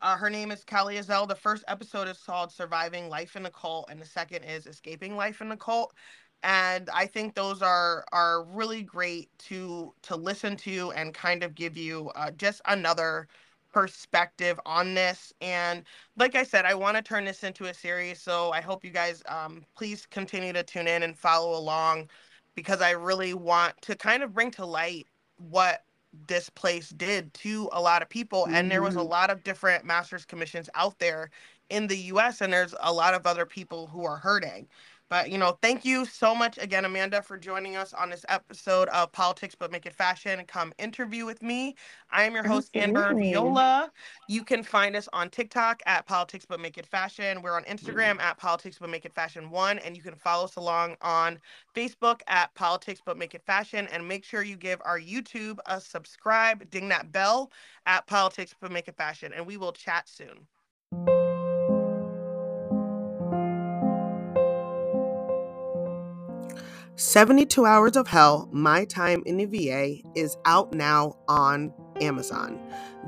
[0.00, 1.28] Uh, her name is Kelly Azell.
[1.28, 5.16] The first episode is called Surviving Life in a Cult, and the second is Escaping
[5.16, 5.94] Life in a Cult.
[6.42, 11.54] And I think those are are really great to to listen to and kind of
[11.54, 13.28] give you uh, just another
[13.72, 15.32] perspective on this.
[15.40, 15.84] And
[16.16, 18.20] like I said, I want to turn this into a series.
[18.22, 22.10] So I hope you guys um, please continue to tune in and follow along
[22.54, 25.08] because I really want to kind of bring to light
[25.38, 28.46] what this place did to a lot of people.
[28.52, 29.08] And there was a Mhm.
[29.08, 31.30] lot of different master's commissions out there
[31.70, 34.68] in the US, and there's a lot of other people who are hurting.
[35.12, 38.88] But you know, thank you so much again, Amanda, for joining us on this episode
[38.88, 41.76] of Politics But Make It Fashion come interview with me.
[42.10, 43.92] I am your host, Amber Viola.
[44.30, 47.42] You can find us on TikTok at Politics But Make It Fashion.
[47.42, 50.56] We're on Instagram at Politics But Make It Fashion One, and you can follow us
[50.56, 51.38] along on
[51.76, 53.88] Facebook at Politics But Make It Fashion.
[53.92, 57.52] And make sure you give our YouTube a subscribe, ding that bell
[57.84, 60.46] at Politics But Make It Fashion, and we will chat soon.
[67.02, 72.60] 72 Hours of Hell My Time in the VA is out now on Amazon.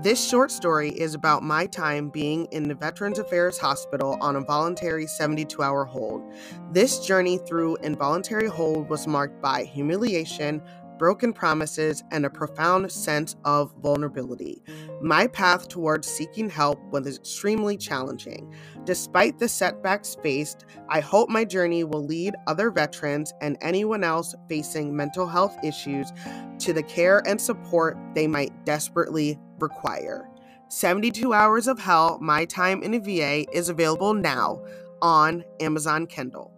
[0.03, 4.41] This short story is about my time being in the Veterans Affairs Hospital on a
[4.41, 6.25] voluntary 72 hour hold.
[6.73, 10.61] This journey through involuntary hold was marked by humiliation,
[10.99, 14.63] broken promises, and a profound sense of vulnerability.
[15.01, 18.55] My path towards seeking help was extremely challenging.
[18.85, 24.35] Despite the setbacks faced, I hope my journey will lead other veterans and anyone else
[24.49, 26.13] facing mental health issues
[26.61, 30.29] to the care and support they might desperately require.
[30.69, 34.63] 72 Hours of Hell My Time in a VA is available now
[35.03, 36.54] on Amazon Kindle.